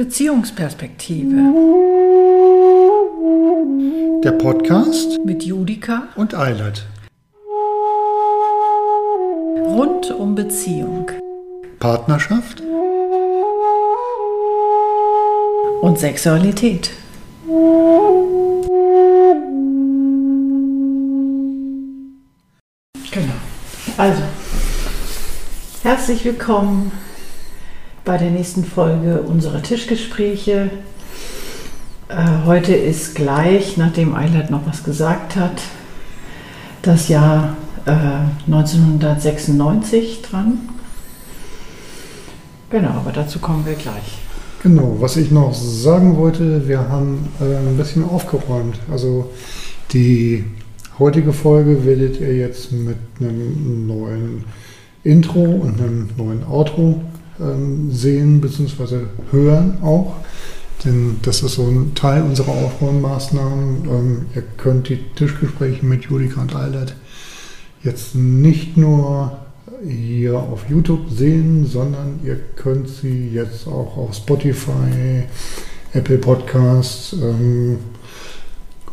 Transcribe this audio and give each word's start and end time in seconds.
Beziehungsperspektive 0.00 1.36
Der 4.24 4.32
Podcast 4.32 5.22
mit 5.26 5.42
Judika 5.42 6.08
und 6.16 6.34
Eilert. 6.34 6.86
rund 9.58 10.10
um 10.10 10.34
Beziehung 10.34 11.10
Partnerschaft 11.80 12.62
und 15.82 15.98
Sexualität. 15.98 16.92
Genau. 23.10 23.34
Also, 23.98 24.22
herzlich 25.82 26.24
willkommen 26.24 26.90
bei 28.04 28.16
der 28.16 28.30
nächsten 28.30 28.64
Folge 28.64 29.22
unserer 29.22 29.62
Tischgespräche. 29.62 30.70
Äh, 32.08 32.46
heute 32.46 32.74
ist 32.74 33.14
gleich, 33.14 33.76
nachdem 33.76 34.14
Eilert 34.14 34.50
noch 34.50 34.66
was 34.66 34.82
gesagt 34.84 35.36
hat, 35.36 35.60
das 36.82 37.08
Jahr 37.08 37.56
äh, 37.86 37.90
1996 38.46 40.22
dran. 40.22 40.60
Genau, 42.70 42.90
aber 42.90 43.12
dazu 43.12 43.38
kommen 43.38 43.66
wir 43.66 43.74
gleich. 43.74 44.18
Genau, 44.62 44.96
was 45.00 45.16
ich 45.16 45.30
noch 45.30 45.54
sagen 45.54 46.16
wollte, 46.16 46.68
wir 46.68 46.88
haben 46.88 47.28
äh, 47.40 47.56
ein 47.56 47.76
bisschen 47.76 48.04
aufgeräumt. 48.04 48.78
Also 48.90 49.30
die 49.92 50.44
heutige 50.98 51.32
Folge 51.32 51.84
werdet 51.84 52.20
ihr 52.20 52.34
jetzt 52.36 52.72
mit 52.72 52.96
einem 53.18 53.86
neuen 53.86 54.44
Intro 55.02 55.42
und 55.42 55.80
einem 55.80 56.10
neuen 56.16 56.44
Outro 56.44 57.00
sehen 57.90 58.40
bzw. 58.40 59.06
hören 59.30 59.78
auch. 59.82 60.16
Denn 60.84 61.16
das 61.22 61.42
ist 61.42 61.54
so 61.54 61.66
ein 61.66 61.94
Teil 61.94 62.22
unserer 62.22 62.52
Aufräummaßnahmen. 62.52 63.84
Ähm, 63.84 64.26
ihr 64.34 64.42
könnt 64.56 64.88
die 64.88 64.98
Tischgespräche 65.14 65.84
mit 65.84 66.04
Julika 66.04 66.40
und 66.40 66.56
Eilert 66.56 66.94
jetzt 67.82 68.14
nicht 68.14 68.76
nur 68.76 69.38
hier 69.86 70.38
auf 70.38 70.68
YouTube 70.68 71.10
sehen, 71.10 71.66
sondern 71.66 72.20
ihr 72.24 72.36
könnt 72.56 72.88
sie 72.88 73.28
jetzt 73.28 73.66
auch 73.66 73.96
auf 73.96 74.14
Spotify, 74.14 75.24
Apple 75.92 76.18
Podcasts 76.18 77.14
ähm, 77.14 77.78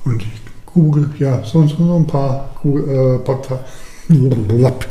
und 0.06 0.24
Google, 0.66 1.10
ja, 1.20 1.44
so, 1.44 1.68
so 1.68 1.96
ein 1.96 2.08
paar 2.08 2.50
Google, 2.62 3.16
äh, 3.16 3.20
Podca 3.20 3.60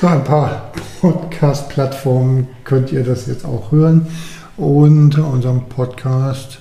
so 0.00 0.06
ein 0.06 0.24
paar 0.24 0.72
Podcast-Plattformen 1.02 2.46
könnt 2.62 2.92
ihr 2.92 3.02
das 3.02 3.26
jetzt 3.26 3.44
auch 3.44 3.72
hören 3.72 4.06
und 4.56 5.18
unserem 5.18 5.62
Podcast 5.68 6.60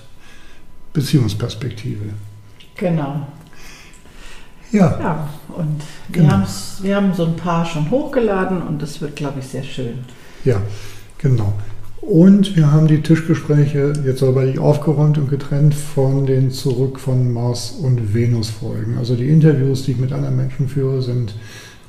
Beziehungsperspektive. 0.94 2.06
Genau. 2.76 3.28
Ja, 4.72 4.98
Ja, 5.00 5.30
und 5.56 5.84
wir, 6.08 6.24
Genau. 6.24 6.34
haben's, 6.34 6.80
wir 6.82 6.96
haben 6.96 7.14
so 7.14 7.26
ein 7.26 7.36
paar 7.36 7.66
schon 7.68 7.92
hochgeladen 7.92 8.64
und 8.64 8.82
das 8.82 9.00
wird, 9.00 9.16
glaube 9.16 9.42
ich, 9.42 9.46
sehr 9.46 9.64
schön. 9.64 10.00
ja, 10.44 10.60
genau. 11.20 11.54
Und 12.02 12.56
wir 12.56 12.72
haben 12.72 12.88
die 12.88 13.04
Tischgespräche 13.04 13.94
jetzt 14.04 14.24
aber 14.24 14.52
aufgeräumt 14.60 15.20
und 15.20 15.30
getrennt 15.30 15.76
von 15.76 16.26
den 16.26 16.50
Zurück 16.50 17.00
von 17.00 17.32
Mars 17.32 17.76
und 17.80 18.16
Venus 18.16 18.50
Folgen. 18.50 18.98
Also 18.98 19.16
die 19.16 19.30
Interviews, 19.30 19.84
die 19.84 19.92
ich 19.92 19.98
mit 20.00 20.12
anderen 20.12 20.36
Menschen 20.36 20.68
führe, 20.68 21.04
sind 21.04 21.36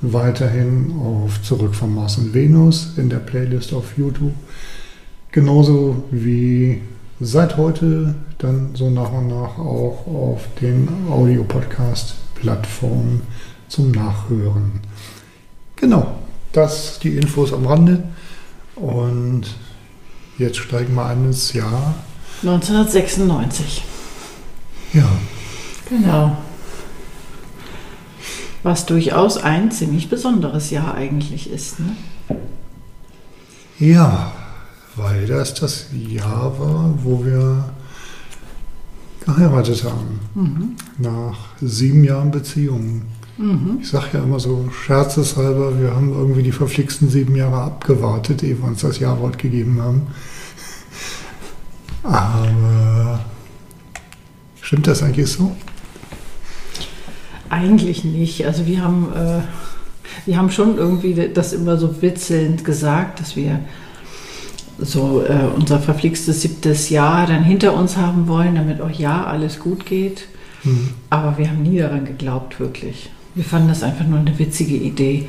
weiterhin 0.02 0.92
auf 1.00 1.40
Zurück 1.42 1.74
von 1.74 1.94
Mars 1.94 2.18
und 2.18 2.34
Venus 2.34 2.98
in 2.98 3.08
der 3.08 3.20
Playlist 3.20 3.72
auf 3.72 3.96
YouTube. 3.96 4.34
Genauso 5.30 6.04
wie 6.10 6.82
seit 7.20 7.56
heute 7.56 8.14
dann 8.38 8.74
so 8.74 8.90
nach 8.90 9.12
und 9.12 9.28
nach 9.28 9.56
auch 9.58 10.06
auf 10.06 10.42
den 10.60 10.88
Audio-Podcast-Plattformen 11.08 13.22
zum 13.68 13.92
Nachhören. 13.92 14.80
Genau, 15.76 16.06
das 16.52 16.98
die 16.98 17.16
Infos 17.16 17.52
am 17.52 17.66
Rande. 17.66 18.02
Und 18.74 19.44
jetzt 20.36 20.56
steigen 20.58 20.94
wir 20.94 21.06
ein 21.06 21.26
ins 21.26 21.52
Jahr. 21.52 21.94
1996. 22.42 23.84
Ja, 24.92 25.08
Genau. 25.88 26.36
Was 28.62 28.86
durchaus 28.86 29.38
ein 29.38 29.70
ziemlich 29.70 30.08
besonderes 30.08 30.70
Jahr 30.70 30.94
eigentlich 30.94 31.50
ist. 31.50 31.80
Ne? 31.80 31.96
ja, 33.78 34.32
weil 34.94 35.26
das 35.26 35.54
das 35.54 35.86
Jahr 35.92 36.58
war, 36.58 36.94
wo 37.02 37.24
wir 37.24 37.64
geheiratet 39.24 39.84
haben. 39.84 40.20
Mhm. 40.34 40.76
Nach 40.98 41.36
sieben 41.60 42.04
Jahren 42.04 42.30
Beziehung. 42.30 43.02
Mhm. 43.38 43.78
Ich 43.80 43.88
sage 43.88 44.06
ja 44.14 44.22
immer 44.22 44.38
so 44.38 44.68
scherzeshalber, 44.70 45.80
wir 45.80 45.94
haben 45.94 46.12
irgendwie 46.12 46.42
die 46.42 46.52
verflixten 46.52 47.08
sieben 47.08 47.34
Jahre 47.34 47.62
abgewartet, 47.62 48.42
ehe 48.42 48.58
wir 48.58 48.68
uns 48.68 48.82
das 48.82 48.98
Jawort 48.98 49.38
gegeben 49.38 49.80
haben. 49.80 50.02
Aber 52.02 53.20
stimmt 54.60 54.86
das 54.86 55.02
eigentlich 55.02 55.30
so? 55.30 55.56
Eigentlich 57.52 58.02
nicht. 58.02 58.46
Also 58.46 58.66
wir 58.66 58.82
haben, 58.82 59.12
äh, 59.14 59.40
wir 60.24 60.38
haben 60.38 60.50
schon 60.50 60.78
irgendwie 60.78 61.30
das 61.32 61.52
immer 61.52 61.76
so 61.76 62.00
witzelnd 62.00 62.64
gesagt, 62.64 63.20
dass 63.20 63.36
wir 63.36 63.60
so 64.78 65.22
äh, 65.22 65.54
unser 65.54 65.78
verflixtes 65.78 66.40
siebtes 66.42 66.88
Jahr 66.88 67.26
dann 67.26 67.44
hinter 67.44 67.74
uns 67.74 67.96
haben 67.98 68.26
wollen, 68.26 68.54
damit 68.54 68.80
auch 68.80 68.90
ja 68.90 69.24
alles 69.24 69.58
gut 69.58 69.84
geht. 69.84 70.26
Hm. 70.62 70.94
Aber 71.10 71.36
wir 71.36 71.50
haben 71.50 71.62
nie 71.62 71.78
daran 71.78 72.06
geglaubt, 72.06 72.58
wirklich. 72.58 73.10
Wir 73.34 73.44
fanden 73.44 73.68
das 73.68 73.82
einfach 73.82 74.06
nur 74.06 74.18
eine 74.18 74.38
witzige 74.38 74.76
Idee. 74.76 75.28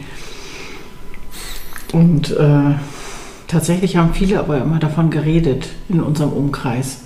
Und 1.92 2.32
äh, 2.32 2.76
tatsächlich 3.48 3.98
haben 3.98 4.14
viele 4.14 4.40
aber 4.40 4.60
immer 4.60 4.80
davon 4.80 5.10
geredet 5.10 5.68
in 5.90 6.02
unserem 6.02 6.32
Umkreis 6.32 7.00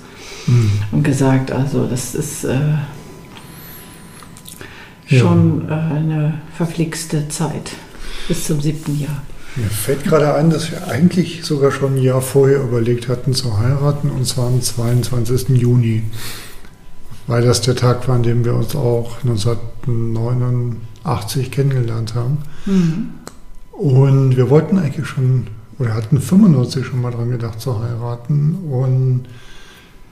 Hm. 0.47 0.69
und 0.93 1.03
gesagt, 1.03 1.51
also 1.51 1.85
das 1.87 2.15
ist 2.15 2.45
äh, 2.45 2.57
Ja. 5.09 5.19
schon 5.19 5.69
äh, 5.69 5.73
eine 5.73 6.41
verflixte 6.55 7.27
Zeit 7.29 7.71
bis 8.27 8.45
zum 8.45 8.61
siebten 8.61 8.99
Jahr. 8.99 9.23
Mir 9.55 9.69
fällt 9.69 10.03
gerade 10.03 10.35
ein, 10.35 10.51
dass 10.51 10.69
wir 10.71 10.87
eigentlich 10.87 11.43
sogar 11.43 11.71
schon 11.71 11.95
ein 11.95 12.01
Jahr 12.01 12.21
vorher 12.21 12.61
überlegt 12.61 13.07
hatten 13.07 13.33
zu 13.33 13.57
heiraten, 13.57 14.11
und 14.11 14.27
zwar 14.27 14.45
am 14.47 14.61
22. 14.61 15.49
Juni. 15.49 16.03
Weil 17.25 17.43
das 17.43 17.61
der 17.61 17.75
Tag 17.75 18.07
war, 18.07 18.13
an 18.15 18.23
dem 18.23 18.45
wir 18.45 18.53
uns 18.53 18.75
auch 18.75 19.17
1989 19.23 21.49
kennengelernt 21.49 22.13
haben. 22.13 22.37
Mhm. 22.65 23.09
Und 23.71 24.37
wir 24.37 24.51
wollten 24.51 24.77
eigentlich 24.77 25.07
schon, 25.07 25.47
oder 25.79 25.95
hatten 25.95 26.21
95 26.21 26.85
schon 26.85 27.01
mal 27.01 27.09
dran 27.11 27.31
gedacht 27.31 27.59
zu 27.59 27.81
heiraten. 27.81 28.57
Und 28.69 29.25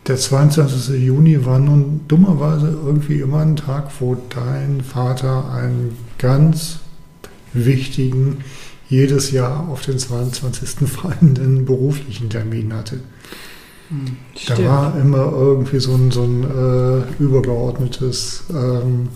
der 0.08 0.18
22. 0.18 1.04
Juni 1.04 1.46
war 1.46 1.60
nun 1.60 2.02
dummerweise 2.08 2.68
irgendwie 2.68 3.22
immer 3.22 3.40
ein 3.40 3.56
Tag, 3.56 3.90
wo 4.00 4.16
dein 4.30 4.82
Vater 4.82 5.52
einen 5.52 5.98
ganz 6.18 6.80
wichtigen, 7.54 8.44
jedes 8.88 9.32
Jahr 9.32 9.68
auf 9.70 9.82
den 9.82 9.98
22. 9.98 10.88
fallenden 10.88 11.66
beruflichen 11.66 12.30
Termin 12.30 12.74
hatte. 12.74 13.00
Da 13.90 14.56
Stimmt. 14.56 14.68
war 14.68 14.98
immer 15.00 15.32
irgendwie 15.32 15.80
so 15.80 15.96
ein, 15.96 16.12
so 16.12 16.24
ein 16.24 16.44
äh, 16.44 17.24
übergeordnetes 17.24 18.44
ähm, 18.52 19.10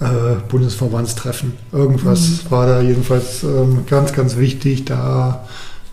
äh, 0.00 0.36
Bundesverbandstreffen. 0.48 1.52
Irgendwas 1.72 2.50
war 2.50 2.66
da 2.66 2.80
jedenfalls 2.80 3.42
ähm, 3.42 3.84
ganz, 3.88 4.12
ganz 4.12 4.36
wichtig. 4.36 4.84
Da 4.86 5.46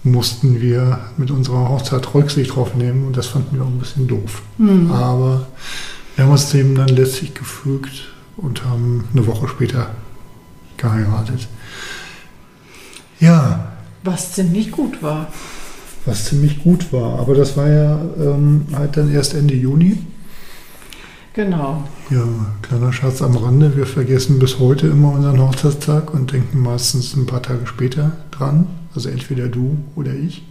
mussten 0.05 0.61
wir 0.61 0.99
mit 1.17 1.31
unserer 1.31 1.69
Hochzeit 1.69 2.13
Rücksicht 2.13 2.55
drauf 2.55 2.75
nehmen 2.75 3.05
und 3.05 3.17
das 3.17 3.27
fanden 3.27 3.55
wir 3.57 3.63
auch 3.63 3.67
ein 3.69 3.79
bisschen 3.79 4.07
doof. 4.07 4.41
Mhm. 4.57 4.91
Aber 4.91 5.47
wir 6.15 6.23
haben 6.25 6.31
uns 6.31 6.49
dem 6.49 6.75
dann 6.75 6.87
letztlich 6.89 7.33
gefügt 7.33 8.13
und 8.37 8.63
haben 8.65 9.05
eine 9.13 9.27
Woche 9.27 9.47
später 9.47 9.89
geheiratet. 10.77 11.47
Ja, 13.19 13.71
Was 14.03 14.33
ziemlich 14.33 14.71
gut 14.71 15.01
war. 15.01 15.27
was 16.05 16.25
ziemlich 16.25 16.61
gut 16.63 16.93
war. 16.93 17.17
Aber 17.19 17.33
das 17.33 17.57
war 17.57 17.67
ja 17.67 17.99
ähm, 18.19 18.65
halt 18.75 18.95
dann 18.97 19.11
erst 19.11 19.33
Ende 19.33 19.55
Juni. 19.55 19.97
Genau. 21.33 21.83
Ja, 22.11 22.23
kleiner 22.61 22.93
Schatz 22.93 23.21
am 23.23 23.35
Rande. 23.35 23.75
Wir 23.75 23.85
vergessen 23.87 24.37
bis 24.37 24.59
heute 24.59 24.87
immer 24.87 25.11
unseren 25.13 25.41
Hochzeitstag 25.41 26.13
und 26.13 26.31
denken 26.31 26.59
meistens 26.61 27.15
ein 27.15 27.25
paar 27.25 27.41
Tage 27.41 27.65
später 27.65 28.11
dran. 28.31 28.67
Also 28.95 29.09
entweder 29.09 29.47
du 29.49 29.77
oder 29.95 30.13
ich. 30.13 30.43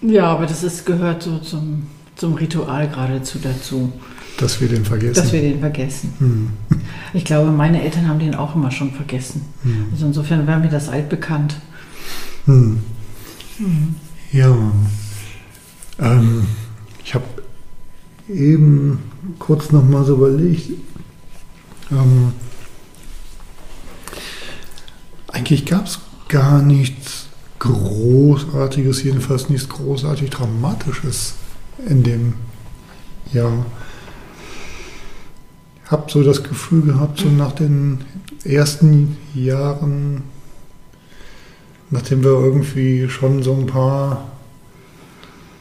Ja, 0.00 0.26
aber 0.26 0.46
das 0.46 0.62
ist, 0.62 0.86
gehört 0.86 1.22
so 1.22 1.38
zum, 1.38 1.84
zum 2.16 2.34
Ritual 2.34 2.88
geradezu 2.88 3.38
dazu, 3.42 3.92
Dass 4.38 4.60
wir 4.60 4.68
den 4.68 4.84
vergessen. 4.84 5.14
dass 5.14 5.32
wir 5.32 5.40
den 5.42 5.60
vergessen. 5.60 6.14
hm. 6.18 6.50
Ich 7.14 7.24
glaube, 7.26 7.50
meine 7.50 7.82
Eltern 7.82 8.08
haben 8.08 8.18
den 8.20 8.34
auch 8.34 8.54
immer 8.54 8.70
schon 8.70 8.92
vergessen. 8.92 9.42
Hm. 9.64 9.86
Also 9.92 10.06
insofern 10.06 10.46
wäre 10.46 10.58
mir 10.60 10.70
das 10.70 10.88
altbekannt. 10.88 11.56
Hm. 12.46 12.78
Ja. 14.32 14.56
Ähm, 15.98 16.46
ich 17.04 17.14
habe 17.14 17.24
eben 18.30 18.98
kurz 19.38 19.70
noch 19.72 19.84
mal 19.84 20.04
so 20.04 20.14
überlegt. 20.14 20.70
Ähm, 21.90 22.32
eigentlich 25.28 25.66
gab 25.66 25.84
es 25.86 26.00
gar 26.32 26.62
nichts 26.62 27.26
Großartiges, 27.58 29.04
jedenfalls 29.04 29.50
nichts 29.50 29.68
großartig 29.68 30.30
Dramatisches 30.30 31.34
in 31.86 32.02
dem 32.02 32.34
Jahr. 33.32 33.66
Habe 35.86 36.10
so 36.10 36.22
das 36.22 36.42
Gefühl 36.42 36.82
gehabt, 36.82 37.20
so 37.20 37.28
nach 37.28 37.52
den 37.52 38.04
ersten 38.44 39.18
Jahren, 39.34 40.22
nachdem 41.90 42.24
wir 42.24 42.30
irgendwie 42.30 43.10
schon 43.10 43.42
so 43.42 43.52
ein 43.54 43.66
paar 43.66 44.32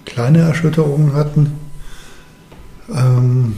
kleine 0.05 0.39
Erschütterungen 0.39 1.13
hatten 1.13 1.51
ähm, 2.95 3.55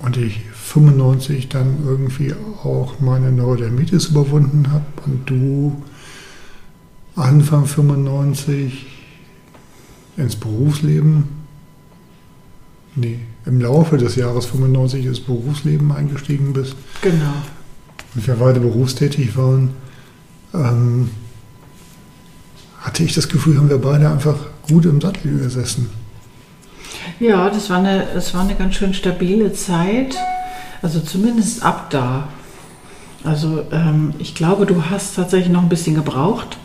und 0.00 0.16
ich 0.16 0.40
95 0.52 1.48
dann 1.48 1.84
irgendwie 1.86 2.34
auch 2.64 2.98
meine 2.98 3.30
Neurodermitis 3.30 4.06
überwunden 4.06 4.72
habe 4.72 4.84
und 5.06 5.30
du 5.30 5.82
Anfang 7.16 7.66
95 7.66 8.86
ins 10.16 10.36
Berufsleben, 10.36 11.28
nee, 12.94 13.20
im 13.44 13.60
Laufe 13.60 13.98
des 13.98 14.16
Jahres 14.16 14.46
95 14.46 15.06
ins 15.06 15.20
Berufsleben 15.20 15.92
eingestiegen 15.92 16.52
bist. 16.52 16.74
Genau. 17.02 17.34
Und 18.14 18.26
wir 18.26 18.34
beide 18.34 18.60
berufstätig 18.60 19.36
waren, 19.36 19.70
ähm, 20.54 21.10
hatte 22.80 23.02
ich 23.04 23.14
das 23.14 23.28
Gefühl, 23.28 23.56
haben 23.58 23.70
wir 23.70 23.78
beide 23.78 24.10
einfach 24.10 24.36
gut 24.68 24.84
im 24.86 25.00
Sattel 25.00 25.38
gesessen. 25.38 25.90
Ja, 27.20 27.48
das 27.48 27.70
war 27.70 27.78
eine, 27.78 28.06
das 28.14 28.34
war 28.34 28.42
eine 28.42 28.54
ganz 28.54 28.74
schön 28.74 28.94
stabile 28.94 29.52
Zeit. 29.52 30.16
Also 30.82 31.00
zumindest 31.00 31.62
ab 31.62 31.90
da. 31.90 32.28
Also 33.24 33.64
ähm, 33.70 34.14
ich 34.18 34.34
glaube, 34.34 34.66
du 34.66 34.84
hast 34.90 35.14
tatsächlich 35.14 35.52
noch 35.52 35.62
ein 35.62 35.68
bisschen 35.68 35.94
gebraucht, 35.94 36.58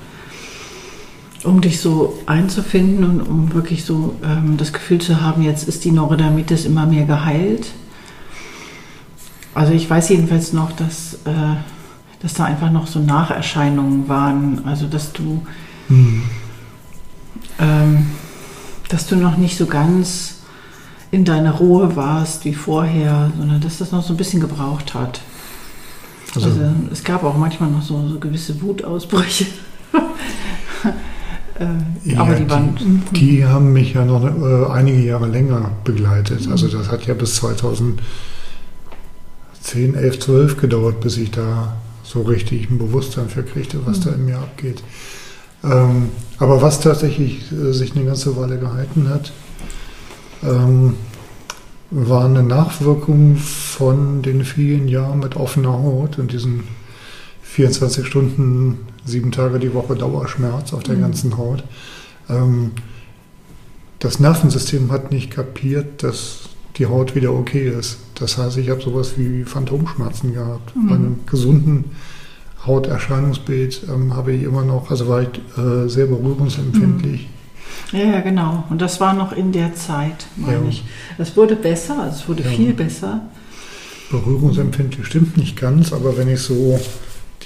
um 1.48 1.62
dich 1.62 1.80
so 1.82 2.18
einzufinden 2.26 3.04
und 3.06 3.22
um 3.22 3.54
wirklich 3.54 3.86
so 3.86 4.16
ähm, 4.24 4.58
das 4.58 4.74
Gefühl 4.74 5.00
zu 5.00 5.22
haben, 5.22 5.42
jetzt 5.42 5.68
ist 5.68 5.84
die 5.86 5.92
Neurodermitis 5.92 6.66
immer 6.66 6.86
mehr 6.86 7.06
geheilt. 7.06 7.68
Also 9.54 9.74
ich 9.74 9.90
weiß 9.90 10.10
jedenfalls 10.10 10.54
noch, 10.54 10.72
dass, 10.74 11.16
äh, 11.26 11.56
dass 12.22 12.34
da 12.36 12.46
einfach 12.46 12.72
noch 12.72 12.86
so 12.88 13.00
Nacherscheinungen 13.00 14.08
waren. 14.08 14.66
Also 14.66 14.86
dass 14.88 15.14
du, 15.14 15.42
Mhm. 15.90 16.24
ähm, 17.60 18.08
dass 18.90 19.08
du 19.08 19.16
noch 19.16 19.38
nicht 19.38 19.58
so 19.58 19.66
ganz 19.66 20.36
in 21.12 21.24
deiner 21.24 21.54
Ruhe 21.54 21.96
warst 21.96 22.44
wie 22.46 22.54
vorher, 22.54 23.32
sondern 23.38 23.62
dass 23.62 23.78
das 23.78 23.92
noch 23.94 24.04
so 24.04 24.14
ein 24.14 24.18
bisschen 24.18 24.42
gebraucht 24.42 24.94
hat. 24.94 25.22
Also, 26.36 26.50
Also, 26.50 26.62
es 26.92 27.04
gab 27.04 27.24
auch 27.24 27.38
manchmal 27.38 27.72
noch 27.72 27.82
so, 27.82 28.08
so 28.10 28.20
gewisse 28.20 28.62
Wutausbrüche. 28.62 29.46
äh, 31.60 32.10
Ja, 32.12 32.22
aber 32.22 32.36
die 32.36 32.50
waren. 32.50 33.04
die 33.12 33.46
haben 33.46 33.74
mich 33.74 33.94
ja 33.94 34.06
noch 34.06 34.24
äh, 34.26 34.72
einige 34.72 35.00
Jahre 35.02 35.28
länger 35.28 35.72
begleitet. 35.84 36.48
Also 36.50 36.68
das 36.68 36.90
hat 36.92 37.06
ja 37.08 37.14
bis 37.14 37.36
2010, 37.36 38.00
11, 39.96 40.20
12 40.20 40.58
gedauert, 40.58 41.02
bis 41.02 41.18
ich 41.18 41.32
da 41.32 41.76
so 42.04 42.22
richtig 42.22 42.70
ein 42.70 42.78
Bewusstsein 42.78 43.30
für 43.30 43.44
kriegte, 43.44 43.80
was 43.86 44.00
Mhm. 44.00 44.04
da 44.04 44.12
in 44.12 44.26
mir 44.26 44.38
abgeht. 44.38 44.84
Ähm, 45.64 46.10
aber 46.38 46.62
was 46.62 46.80
tatsächlich 46.80 47.52
äh, 47.52 47.74
sich 47.74 47.96
eine 47.96 48.06
ganze 48.06 48.38
Weile 48.38 48.58
gehalten 48.60 49.10
hat, 49.10 49.32
ähm, 50.44 50.94
war 51.90 52.26
eine 52.26 52.44
Nachwirkung 52.44 53.38
von 53.38 54.22
den 54.22 54.44
vielen 54.44 54.88
Jahren 54.88 55.20
mit 55.20 55.36
offener 55.36 55.72
Haut 55.74 56.20
und 56.20 56.32
diesen 56.32 56.64
24 57.44 58.06
Stunden, 58.06 58.80
sieben 59.08 59.32
Tage 59.32 59.60
die 59.60 59.74
Woche 59.74 59.96
Dauerschmerz 59.96 60.74
auf 60.74 60.84
der 60.84 60.96
Mhm. 60.96 61.02
ganzen 61.02 61.38
Haut. 61.38 61.64
Ähm, 62.30 62.72
das 64.00 64.20
Nervensystem 64.20 64.92
hat 64.92 65.12
nicht 65.12 65.32
kapiert, 65.32 66.04
dass 66.04 66.50
die 66.78 66.86
Haut 66.86 67.16
wieder 67.16 67.34
okay 67.34 67.70
ist. 67.70 67.98
Das 68.16 68.38
heißt, 68.38 68.58
ich 68.58 68.70
habe 68.70 68.82
sowas 68.82 69.14
wie 69.18 69.44
Phantomschmerzen 69.44 70.34
gehabt. 70.34 70.76
Mhm. 70.76 70.88
Bei 70.88 70.96
einem 70.96 71.16
gesunden 71.26 71.86
Hauterscheinungsbild 72.66 73.84
ähm, 73.90 74.16
habe 74.16 74.34
ich 74.34 74.44
immer 74.44 74.64
noch, 74.64 74.92
also 74.92 75.08
war 75.08 75.22
ich 75.22 75.30
äh, 75.58 75.88
sehr 75.88 76.06
berührungsempfindlich. 76.08 77.28
Ja, 77.92 78.00
ja, 78.04 78.20
genau. 78.22 78.66
Und 78.70 78.82
das 78.82 79.00
war 79.00 79.14
noch 79.14 79.32
in 79.32 79.52
der 79.52 79.74
Zeit, 79.76 80.28
meine 80.36 80.64
Ja. 80.64 80.70
ich. 80.70 80.84
Es 81.18 81.36
wurde 81.38 81.56
besser, 81.56 82.08
es 82.12 82.28
wurde 82.28 82.44
Ja. 82.44 82.50
viel 82.50 82.74
besser. 82.74 83.22
Berührungsempfindlich 84.12 85.06
stimmt 85.06 85.38
nicht 85.38 85.58
ganz, 85.60 85.92
aber 85.94 86.18
wenn 86.18 86.28
ich 86.30 86.40
so 86.40 86.80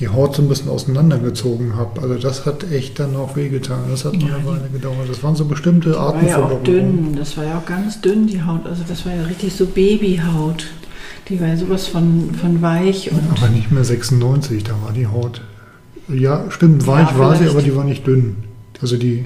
die 0.02 0.10
Haut 0.10 0.36
so 0.36 0.42
ein 0.42 0.50
bisschen 0.50 0.68
auseinandergezogen 0.70 1.76
habe, 1.78 2.02
also 2.02 2.16
das 2.16 2.46
hat 2.46 2.70
echt 2.72 3.00
dann 3.00 3.16
auch 3.16 3.36
wehgetan. 3.36 3.84
Das 3.90 4.04
hat 4.04 4.16
Ja, 4.16 4.36
eine 4.36 4.46
Weile 4.46 4.70
gedauert. 4.74 5.08
Das 5.08 5.24
waren 5.24 5.36
so 5.36 5.46
bestimmte 5.46 5.90
Das 5.90 5.98
war 6.00 6.08
Arten 6.08 6.28
ja 6.28 6.34
von 6.40 6.44
auch 6.52 6.64
dünn, 6.64 7.16
das 7.16 7.38
war 7.38 7.46
ja 7.46 7.58
auch 7.58 7.66
ganz 7.66 8.02
dünn, 8.02 8.28
die 8.28 8.42
Haut. 8.44 8.66
Also 8.66 8.84
das 8.88 9.06
war 9.06 9.14
ja 9.16 9.24
richtig 9.24 9.54
so 9.56 9.66
Babyhaut. 9.68 10.66
Die 11.30 11.40
war 11.40 11.48
ja 11.48 11.56
sowas 11.56 11.88
von, 11.88 12.34
von 12.34 12.62
weich 12.62 13.12
und 13.12 13.22
Aber 13.38 13.48
nicht 13.50 13.72
mehr 13.72 13.84
96, 13.86 14.64
da 14.64 14.74
war 14.84 14.92
die 14.92 15.08
Haut. 15.08 15.42
Ja, 16.10 16.46
stimmt, 16.50 16.82
Ja, 16.82 16.88
weich 16.88 17.18
war 17.18 17.36
sie, 17.38 17.48
aber 17.48 17.62
die 17.62 17.76
war 17.76 17.84
nicht 17.86 18.06
dünn. 18.06 18.38
Also 18.82 18.98
die 18.98 19.26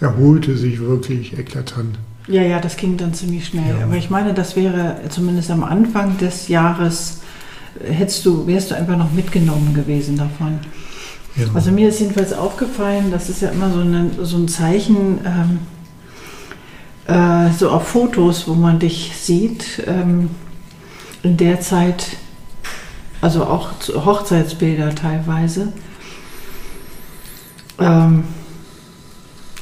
erholte 0.00 0.56
sich 0.56 0.80
wirklich 0.80 1.36
eklatant. 1.36 1.98
ja, 2.28 2.42
ja, 2.42 2.60
das 2.60 2.76
ging 2.76 2.96
dann 2.96 3.12
ziemlich 3.12 3.46
schnell. 3.46 3.76
Ja. 3.80 3.84
Aber 3.86 3.96
ich 3.96 4.08
meine, 4.08 4.34
das 4.34 4.54
wäre 4.56 4.96
zumindest 5.08 5.50
am 5.50 5.64
Anfang 5.64 6.16
des 6.18 6.48
Jahres, 6.48 7.22
hättest 7.84 8.24
du, 8.26 8.46
wärst 8.46 8.70
du 8.70 8.74
einfach 8.74 8.96
noch 8.96 9.12
mitgenommen 9.12 9.74
gewesen 9.74 10.16
davon. 10.16 10.58
Ja. 11.36 11.46
Also 11.54 11.70
mir 11.70 11.88
ist 11.88 12.00
jedenfalls 12.00 12.32
aufgefallen, 12.32 13.10
das 13.10 13.28
ist 13.28 13.42
ja 13.42 13.50
immer 13.50 13.70
so, 13.70 13.80
eine, 13.80 14.10
so 14.22 14.36
ein 14.38 14.48
Zeichen, 14.48 15.18
ähm, 15.24 15.58
äh, 17.06 17.52
so 17.52 17.70
auf 17.70 17.88
Fotos, 17.88 18.48
wo 18.48 18.54
man 18.54 18.78
dich 18.78 19.12
sieht, 19.16 19.82
ähm, 19.86 20.30
in 21.22 21.36
der 21.36 21.60
Zeit, 21.60 22.16
also 23.20 23.44
auch 23.44 23.70
Hochzeitsbilder 23.88 24.94
teilweise. 24.94 25.72
Ähm, 27.78 28.24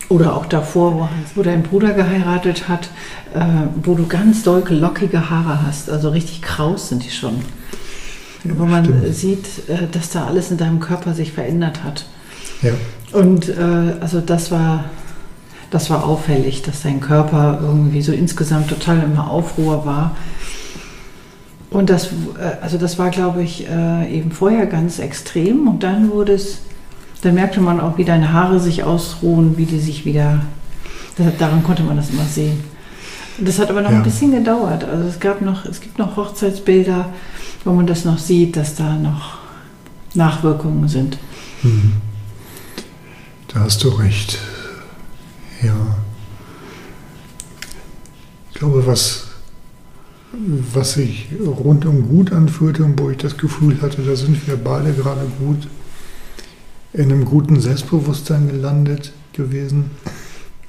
oder 0.09 0.37
auch 0.37 0.47
davor, 0.47 1.09
wo, 1.35 1.42
dein 1.42 1.62
Bruder 1.62 1.92
geheiratet 1.92 2.68
hat, 2.68 2.90
äh, 3.35 3.40
wo 3.83 3.94
du 3.94 4.06
ganz 4.06 4.42
doll 4.42 4.62
lockige 4.68 5.30
Haare 5.30 5.62
hast, 5.66 5.90
also 5.90 6.11
richtig 6.11 6.42
kraus 6.42 6.90
sind 6.90 7.04
die 7.04 7.11
schon. 7.11 7.40
Wo 8.44 8.66
man 8.66 8.84
stimmt. 8.84 9.14
sieht, 9.14 9.46
äh, 9.68 9.86
dass 9.90 10.10
da 10.10 10.26
alles 10.26 10.50
in 10.50 10.58
deinem 10.58 10.80
Körper 10.80 11.14
sich 11.14 11.32
verändert 11.32 11.82
hat. 11.82 12.06
ja. 12.62 12.72
Und 13.12 13.48
äh, 13.48 13.94
also 14.00 14.20
das 14.20 14.50
war, 14.50 14.86
das 15.70 15.88
war 15.88 16.04
auffällig, 16.04 16.62
dass 16.62 16.82
dein 16.82 17.00
Körper 17.00 17.60
irgendwie 17.62 18.02
so 18.02 18.12
insgesamt 18.12 18.68
total 18.68 19.02
im 19.02 19.18
Aufruhr 19.18 19.86
war. 19.86 20.16
Und 21.70 21.90
das, 21.90 22.06
äh, 22.06 22.60
also 22.60 22.76
das 22.76 22.98
war, 22.98 23.10
glaube 23.10 23.42
ich, 23.42 23.68
äh, 23.68 24.16
eben 24.16 24.30
vorher 24.30 24.66
ganz 24.66 24.98
extrem. 24.98 25.68
Und 25.68 25.82
dann 25.82 26.10
wurde 26.10 26.34
es, 26.34 26.58
dann 27.22 27.34
merkte 27.34 27.60
man 27.60 27.80
auch, 27.80 27.98
wie 27.98 28.04
deine 28.04 28.32
Haare 28.32 28.60
sich 28.60 28.84
ausruhen, 28.84 29.56
wie 29.56 29.66
die 29.66 29.80
sich 29.80 30.04
wieder, 30.04 30.42
da, 31.16 31.24
daran 31.38 31.62
konnte 31.62 31.82
man 31.82 31.96
das 31.96 32.10
immer 32.10 32.24
sehen. 32.24 32.62
Das 33.38 33.58
hat 33.58 33.70
aber 33.70 33.82
noch 33.82 33.90
Ja. 33.90 33.96
ein 33.98 34.02
bisschen 34.04 34.30
gedauert. 34.32 34.84
Also 34.84 35.08
es 35.08 35.18
gab 35.20 35.40
noch, 35.40 35.64
es 35.64 35.80
gibt 35.80 35.98
noch 35.98 36.16
Hochzeitsbilder, 36.16 37.12
wo 37.64 37.72
man 37.72 37.86
das 37.86 38.04
noch 38.04 38.18
sieht, 38.18 38.56
dass 38.56 38.74
da 38.76 38.94
noch 38.94 39.38
Nachwirkungen 40.14 40.88
sind. 40.88 41.18
Mhm. 41.62 41.94
Da 43.48 43.60
hast 43.60 43.82
du 43.82 43.88
recht. 43.88 44.38
Ja. 45.62 45.74
Ich 48.52 48.58
glaube, 48.58 48.86
was, 48.86 49.28
was 50.72 50.92
sich 50.94 51.26
rundum 51.44 52.08
gut 52.08 52.32
anfühlte 52.32 52.84
und 52.84 53.00
wo 53.00 53.10
ich 53.10 53.16
das 53.18 53.36
Gefühl 53.36 53.80
hatte, 53.82 54.02
da 54.02 54.14
sind 54.14 54.46
wir 54.46 54.56
beide 54.56 54.92
gerade 54.92 55.26
gut 55.40 55.66
in 56.92 57.10
einem 57.10 57.24
guten 57.24 57.60
Selbstbewusstsein 57.60 58.48
gelandet 58.48 59.12
gewesen. 59.32 59.90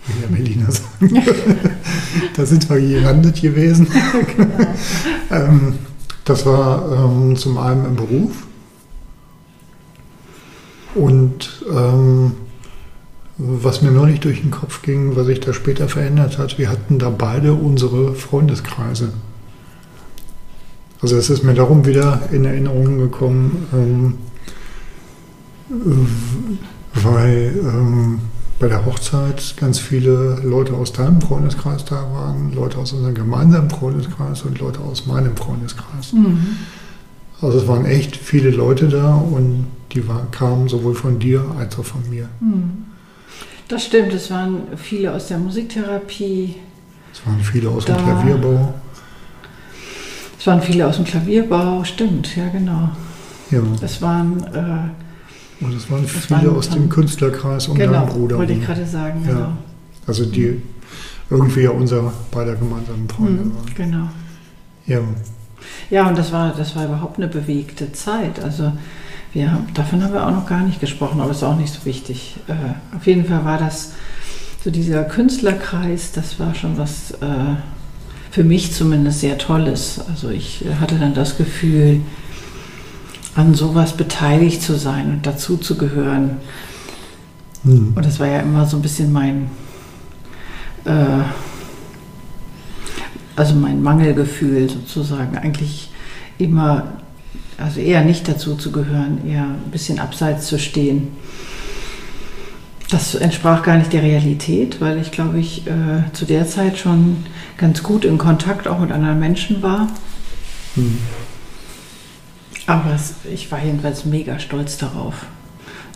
Wie 0.07 0.21
der 0.21 0.27
Berliner 0.27 0.71
sagen. 0.71 1.23
da 2.35 2.45
sind 2.45 2.69
wir 2.69 2.79
gelandet 2.79 3.41
gewesen. 3.41 3.87
ähm, 5.31 5.75
das 6.23 6.45
war 6.45 6.91
ähm, 6.91 7.35
zum 7.35 7.57
einen 7.57 7.85
im 7.85 7.95
Beruf 7.95 8.45
und 10.95 11.63
ähm, 11.69 12.31
was 13.37 13.81
mir 13.81 13.91
neulich 13.91 14.21
durch 14.21 14.41
den 14.41 14.51
Kopf 14.51 14.81
ging, 14.81 15.15
was 15.17 15.25
sich 15.25 15.41
da 15.41 15.53
später 15.53 15.89
verändert 15.89 16.37
hat, 16.37 16.57
wir 16.57 16.69
hatten 16.69 16.99
da 16.99 17.09
beide 17.09 17.53
unsere 17.53 18.15
Freundeskreise. 18.15 19.11
Also 21.01 21.17
es 21.17 21.29
ist 21.29 21.43
mir 21.43 21.53
darum 21.53 21.85
wieder 21.85 22.29
in 22.31 22.45
Erinnerung 22.45 22.97
gekommen, 22.97 23.67
ähm, 23.73 24.17
äh, 25.69 27.03
weil 27.03 27.53
ähm, 27.59 28.19
bei 28.59 28.67
der 28.67 28.85
Hochzeit 28.85 29.55
ganz 29.57 29.79
viele 29.79 30.39
Leute 30.43 30.73
aus 30.73 30.93
deinem 30.93 31.21
Freundeskreis 31.21 31.83
da 31.85 31.95
waren, 32.13 32.53
Leute 32.53 32.77
aus 32.77 32.93
unserem 32.93 33.13
gemeinsamen 33.13 33.69
Freundeskreis 33.69 34.43
und 34.43 34.59
Leute 34.59 34.79
aus 34.79 35.05
meinem 35.05 35.35
Freundeskreis. 35.35 36.13
Mhm. 36.13 36.39
Also 37.41 37.57
es 37.59 37.67
waren 37.67 37.85
echt 37.85 38.15
viele 38.15 38.49
Leute 38.51 38.87
da 38.87 39.13
und 39.15 39.67
die 39.91 40.07
war, 40.07 40.25
kamen 40.31 40.69
sowohl 40.69 40.95
von 40.95 41.19
dir 41.19 41.43
als 41.59 41.77
auch 41.77 41.83
von 41.85 42.09
mir. 42.09 42.29
Mhm. 42.39 42.85
Das 43.67 43.83
stimmt, 43.85 44.13
es 44.13 44.31
waren 44.31 44.61
viele 44.77 45.11
aus 45.13 45.27
der 45.27 45.37
Musiktherapie, 45.37 46.55
Es 47.11 47.25
waren 47.25 47.39
viele 47.41 47.69
aus 47.69 47.85
dem 47.85 47.95
Da- 47.95 48.01
Klavierbau. 48.03 48.73
es 50.39 50.47
waren 50.47 50.61
viele 50.61 50.87
aus 50.87 50.95
dem 50.97 51.05
Klavierbau, 51.05 51.83
stimmt, 51.83 52.35
ja 52.37 52.47
genau. 52.49 52.89
Ja. 53.51 53.59
Es 53.81 54.01
waren, 54.01 54.43
äh, 54.53 55.04
Und 55.61 55.73
es 55.75 55.89
waren 55.89 56.03
Das 56.03 56.11
viele 56.25 56.47
waren 56.47 56.55
aus 56.57 56.69
dem 56.69 56.89
Künstlerkreis 56.89 57.67
um 57.67 57.77
genau, 57.77 57.93
deinen 57.93 58.09
Bruder. 58.09 58.37
wollte 58.37 58.53
ich 58.53 58.65
gerade 58.65 58.85
sagen, 58.85 59.23
Ja. 59.25 59.33
genau. 59.33 59.47
Also 60.07 60.25
die 60.25 60.61
irgendwie 61.29 61.61
ja 61.61 61.71
unser 61.71 62.13
beider 62.31 62.55
gemeinsamen 62.55 63.07
Freunde 63.09 63.43
Mhm, 63.45 63.55
waren. 63.55 63.65
genau. 63.75 64.09
Ja. 64.85 64.99
Ja, 65.89 66.07
und 66.07 66.17
das 66.17 66.31
war, 66.31 66.53
das 66.55 66.75
war 66.75 66.85
überhaupt 66.85 67.17
eine 67.17 67.27
bewegte 67.27 67.91
Zeit. 67.93 68.39
Also 68.43 68.71
wir, 69.33 69.51
haben- 69.51 69.67
davon 69.73 70.03
haben 70.03 70.13
wir 70.13 70.25
auch 70.27 70.31
noch 70.31 70.45
gar 70.45 70.61
nicht 70.61 70.79
gesprochen, 70.79 71.19
aber 71.21 71.31
ist 71.31 71.43
auch 71.43 71.57
nicht 71.57 71.73
so 71.73 71.85
wichtig. 71.85 72.35
Äh, 72.47 72.95
auf 72.95 73.07
jeden 73.07 73.25
Fall 73.25 73.43
war 73.45 73.57
das 73.57 73.93
so 74.63 74.69
dieser 74.71 75.03
Künstlerkreis, 75.03 76.11
das 76.11 76.39
war 76.39 76.53
schon 76.55 76.77
was 76.77 77.11
äh, 77.21 77.55
für 78.31 78.43
mich 78.43 78.73
zumindest 78.73 79.21
sehr 79.21 79.37
Tolles. 79.37 80.01
Also 80.09 80.29
ich 80.29 80.63
hatte 80.79 80.95
dann 80.99 81.13
das 81.15 81.37
Gefühl, 81.37 82.01
an 83.35 83.53
sowas 83.53 83.97
beteiligt 83.97 84.61
zu 84.61 84.77
sein 84.77 85.11
und 85.11 85.27
dazu 85.27 85.57
zu 85.57 85.77
gehören. 85.77 86.37
Hm. 87.63 87.93
Und 87.95 88.05
das 88.05 88.19
war 88.19 88.27
ja 88.27 88.39
immer 88.39 88.65
so 88.65 88.77
ein 88.77 88.81
bisschen 88.81 89.11
mein, 89.11 89.49
äh, 90.85 91.23
also 93.35 93.55
mein 93.55 93.83
Mangelgefühl 93.83 94.69
sozusagen. 94.69 95.37
Eigentlich 95.37 95.91
immer, 96.37 96.93
also 97.57 97.81
eher 97.81 98.03
nicht 98.05 98.27
dazu 98.27 98.55
zu 98.55 98.71
gehören, 98.71 99.27
eher 99.27 99.43
ein 99.43 99.71
bisschen 99.71 99.99
abseits 99.99 100.47
zu 100.47 100.57
stehen. 100.57 101.09
Das 102.89 103.15
entsprach 103.15 103.63
gar 103.63 103.77
nicht 103.77 103.91
der 103.91 104.03
Realität, 104.03 104.79
weil 104.79 105.01
ich 105.01 105.11
glaube 105.11 105.39
ich 105.39 105.67
äh, 105.67 106.03
zu 106.13 106.23
der 106.23 106.47
Zeit 106.47 106.77
schon 106.77 107.25
ganz 107.57 107.83
gut 107.83 108.05
in 108.05 108.17
Kontakt 108.17 108.67
auch 108.67 108.79
mit 108.79 108.91
anderen 108.91 109.19
Menschen 109.19 109.61
war. 109.61 109.89
Hm. 110.75 110.99
Aber 112.67 112.93
es, 112.95 113.13
ich 113.31 113.51
war 113.51 113.63
jedenfalls 113.63 114.05
mega 114.05 114.39
stolz 114.39 114.77
darauf, 114.77 115.25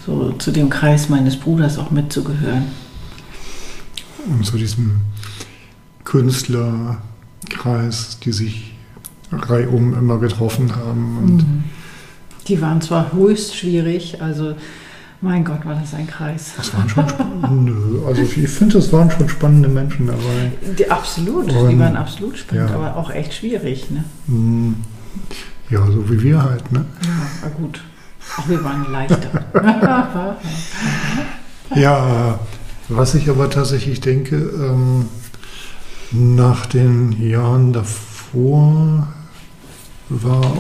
so 0.05 0.31
zu 0.33 0.51
dem 0.51 0.69
Kreis 0.69 1.09
meines 1.09 1.37
Bruders 1.37 1.77
auch 1.77 1.91
mitzugehören. 1.91 2.65
Und 4.27 4.45
zu 4.45 4.57
diesem 4.57 5.01
Künstlerkreis, 6.03 8.19
die 8.23 8.31
sich 8.31 8.73
reihum 9.31 9.93
immer 9.97 10.17
getroffen 10.17 10.75
haben. 10.75 11.17
Und 11.17 11.37
Mhm. 11.37 11.63
Die 12.47 12.61
waren 12.61 12.81
zwar 12.81 13.13
höchst 13.13 13.55
schwierig, 13.55 14.19
also 14.23 14.55
mein 15.21 15.45
Gott, 15.45 15.63
war 15.67 15.75
das 15.75 15.93
ein 15.93 16.07
Kreis. 16.07 16.53
das 16.57 16.73
waren 16.73 16.89
schon 16.89 17.07
spannende. 17.07 18.03
Also 18.07 18.23
ich 18.23 18.49
finde, 18.49 18.79
es 18.79 18.91
waren 18.91 19.11
schon 19.11 19.29
spannende 19.29 19.69
Menschen 19.69 20.07
dabei. 20.07 20.51
Die, 20.77 20.89
absolut, 20.89 21.51
die 21.51 21.55
Und- 21.55 21.77
waren 21.79 21.95
absolut 21.95 22.37
spannend, 22.39 22.69
ja. 22.71 22.75
aber 22.75 22.95
auch 22.95 23.11
echt 23.11 23.35
schwierig. 23.35 23.91
Ne? 23.91 24.03
Ja, 25.69 25.85
so 25.85 26.09
wie 26.09 26.21
wir 26.21 26.41
halt. 26.41 26.71
Ne? 26.71 26.85
Ja, 27.41 27.49
gut. 27.49 27.81
Auch 28.37 28.47
wir 28.47 28.63
waren 28.63 28.91
leichter. 28.91 30.35
Ja, 31.75 32.39
was 32.87 33.13
ich 33.13 33.29
aber 33.29 33.47
tatsächlich 33.51 34.01
denke, 34.01 34.35
ähm, 34.35 35.05
nach 36.11 36.65
den 36.65 37.11
Jahren 37.21 37.73
davor 37.73 39.07
war 40.09 40.57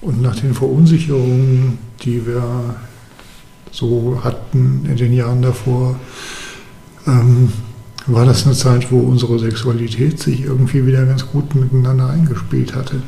und 0.00 0.22
nach 0.22 0.36
den 0.36 0.54
Verunsicherungen, 0.54 1.78
die 2.02 2.26
wir 2.26 2.76
so 3.70 4.20
hatten 4.24 4.86
in 4.88 4.96
den 4.96 5.12
Jahren 5.12 5.42
davor, 5.42 5.96
ähm, 7.06 7.52
war 8.06 8.24
das 8.24 8.46
eine 8.46 8.54
Zeit, 8.54 8.90
wo 8.90 9.00
unsere 9.00 9.38
Sexualität 9.38 10.18
sich 10.20 10.42
irgendwie 10.42 10.86
wieder 10.86 11.04
ganz 11.04 11.26
gut 11.26 11.54
miteinander 11.54 12.08
eingespielt 12.08 12.74
hatte. 12.74 13.02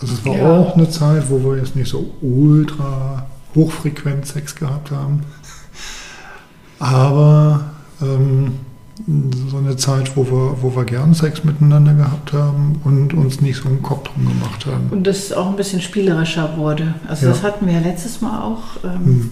Also 0.00 0.14
es 0.14 0.24
war 0.24 0.36
Ja. 0.36 0.50
auch 0.58 0.76
eine 0.76 0.88
Zeit, 0.90 1.28
wo 1.30 1.42
wir 1.42 1.58
jetzt 1.58 1.74
nicht 1.76 1.88
so 1.90 2.10
ultra 2.20 3.26
hochfrequent 3.54 4.26
Sex 4.26 4.54
gehabt 4.54 4.90
haben, 4.90 5.22
aber 6.78 7.64
ähm, 8.00 8.52
so 9.48 9.56
eine 9.58 9.76
Zeit, 9.76 10.16
wo 10.16 10.24
wir, 10.26 10.56
wo 10.62 10.74
wir 10.74 10.84
gern 10.84 11.14
Sex 11.14 11.44
miteinander 11.44 11.94
gehabt 11.94 12.32
haben 12.32 12.80
und 12.84 13.14
uns 13.14 13.40
nicht 13.40 13.56
so 13.62 13.68
einen 13.68 13.82
Kopf 13.82 14.08
drum 14.08 14.26
gemacht 14.28 14.66
haben. 14.66 14.88
Und 14.90 15.06
das 15.06 15.32
auch 15.32 15.48
ein 15.48 15.56
bisschen 15.56 15.80
spielerischer 15.80 16.56
wurde. 16.56 16.94
Also 17.08 17.26
Ja. 17.26 17.32
das 17.32 17.42
hatten 17.42 17.66
wir 17.66 17.74
ja 17.74 17.80
letztes 17.80 18.20
Mal 18.20 18.42
auch. 18.42 18.62
Ähm, 18.84 19.04
Hm, 19.04 19.30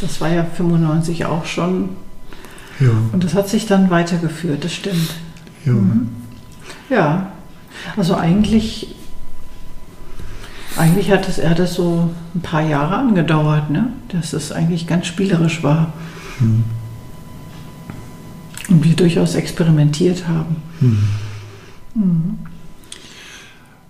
Das 0.00 0.20
war 0.20 0.28
ja 0.30 0.44
95 0.44 1.24
auch 1.24 1.46
schon. 1.46 1.90
Ja, 2.80 2.88
Und 3.12 3.24
das 3.24 3.32
hat 3.34 3.48
sich 3.48 3.64
dann 3.66 3.88
weitergeführt, 3.90 4.62
das 4.64 4.72
stimmt. 4.74 5.14
ja. 5.64 5.72
Mhm. 5.72 6.08
Ja, 6.90 7.28
also 7.96 8.14
eigentlich, 8.14 8.94
eigentlich 10.76 11.10
hat 11.10 11.28
es, 11.28 11.42
hat 11.42 11.58
es 11.58 11.74
so 11.74 12.10
ein 12.34 12.40
paar 12.40 12.62
Jahre 12.62 12.96
angedauert, 12.96 13.70
ne? 13.70 13.88
dass 14.08 14.32
es 14.32 14.52
eigentlich 14.52 14.86
ganz 14.86 15.06
spielerisch 15.06 15.62
war 15.62 15.92
Hm, 16.38 16.64
und 18.68 18.84
wir 18.84 18.94
durchaus 18.94 19.34
experimentiert 19.34 20.26
haben. 20.28 20.56
hm. 20.80 20.98
Mhm. 21.94 22.38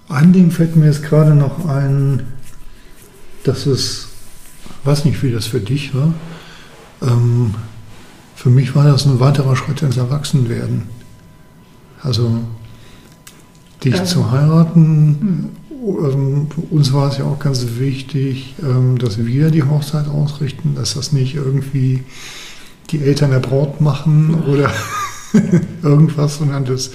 Ein 0.08 0.32
Ding 0.32 0.52
fällt 0.52 0.76
mir 0.76 0.86
jetzt 0.86 1.02
gerade 1.02 1.34
noch 1.34 1.66
ein, 1.68 2.22
dass 3.42 3.66
es, 3.66 4.08
weiß 4.84 5.04
nicht, 5.04 5.20
wie 5.24 5.32
das 5.32 5.46
für 5.46 5.58
dich 5.58 5.92
war, 5.96 6.14
ähm, 7.02 7.54
für 8.36 8.50
mich 8.50 8.76
war 8.76 8.84
das 8.84 9.06
ein 9.06 9.18
weiterer 9.18 9.56
Schritt 9.56 9.82
ins 9.82 9.96
Erwachsenwerden. 9.96 10.82
Also 12.00 12.38
dich 13.82 13.96
Ähm. 13.96 14.04
zu 14.06 14.30
heiraten, 14.30 15.08
Mhm. 15.08 15.48
Ähm, 15.86 16.48
uns 16.70 16.92
war 16.92 17.10
es 17.10 17.18
ja 17.18 17.24
auch 17.24 17.38
ganz 17.38 17.64
wichtig, 17.78 18.54
ähm, 18.62 18.98
dass 18.98 19.24
wir 19.24 19.50
die 19.50 19.62
Hochzeit 19.62 20.08
ausrichten, 20.08 20.74
dass 20.74 20.94
das 20.94 21.12
nicht 21.12 21.34
irgendwie 21.34 22.04
die 22.90 23.00
Eltern 23.02 23.30
der 23.30 23.40
Braut 23.40 23.80
machen 23.80 24.44
oder 24.44 24.70
irgendwas, 25.82 26.38
sondern 26.38 26.64
dass 26.64 26.90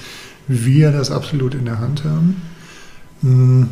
wir 0.48 0.92
das 0.92 1.12
absolut 1.12 1.54
in 1.56 1.66
der 1.66 1.80
Hand 1.80 2.04
haben. 2.04 2.42
Hm, 3.22 3.70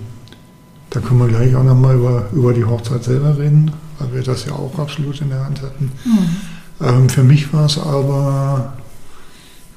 Da 0.92 1.00
können 1.02 1.20
wir 1.20 1.28
gleich 1.28 1.56
auch 1.56 1.64
nochmal 1.64 1.96
über, 1.96 2.30
über 2.34 2.54
die 2.54 2.66
Hochzeit 2.66 3.04
selber 3.04 3.38
reden, 3.38 3.72
weil 4.00 4.14
wir 4.14 4.24
das 4.24 4.46
ja 4.46 4.54
auch 4.54 4.78
absolut 4.80 5.22
in 5.22 5.30
der 5.30 5.46
Hand 5.46 5.62
hatten. 5.62 5.92
Mhm. 6.06 6.86
Ähm, 6.86 7.10
für 7.10 7.24
mich 7.24 7.54
war 7.54 7.66
es 7.66 7.78
aber 7.78 8.74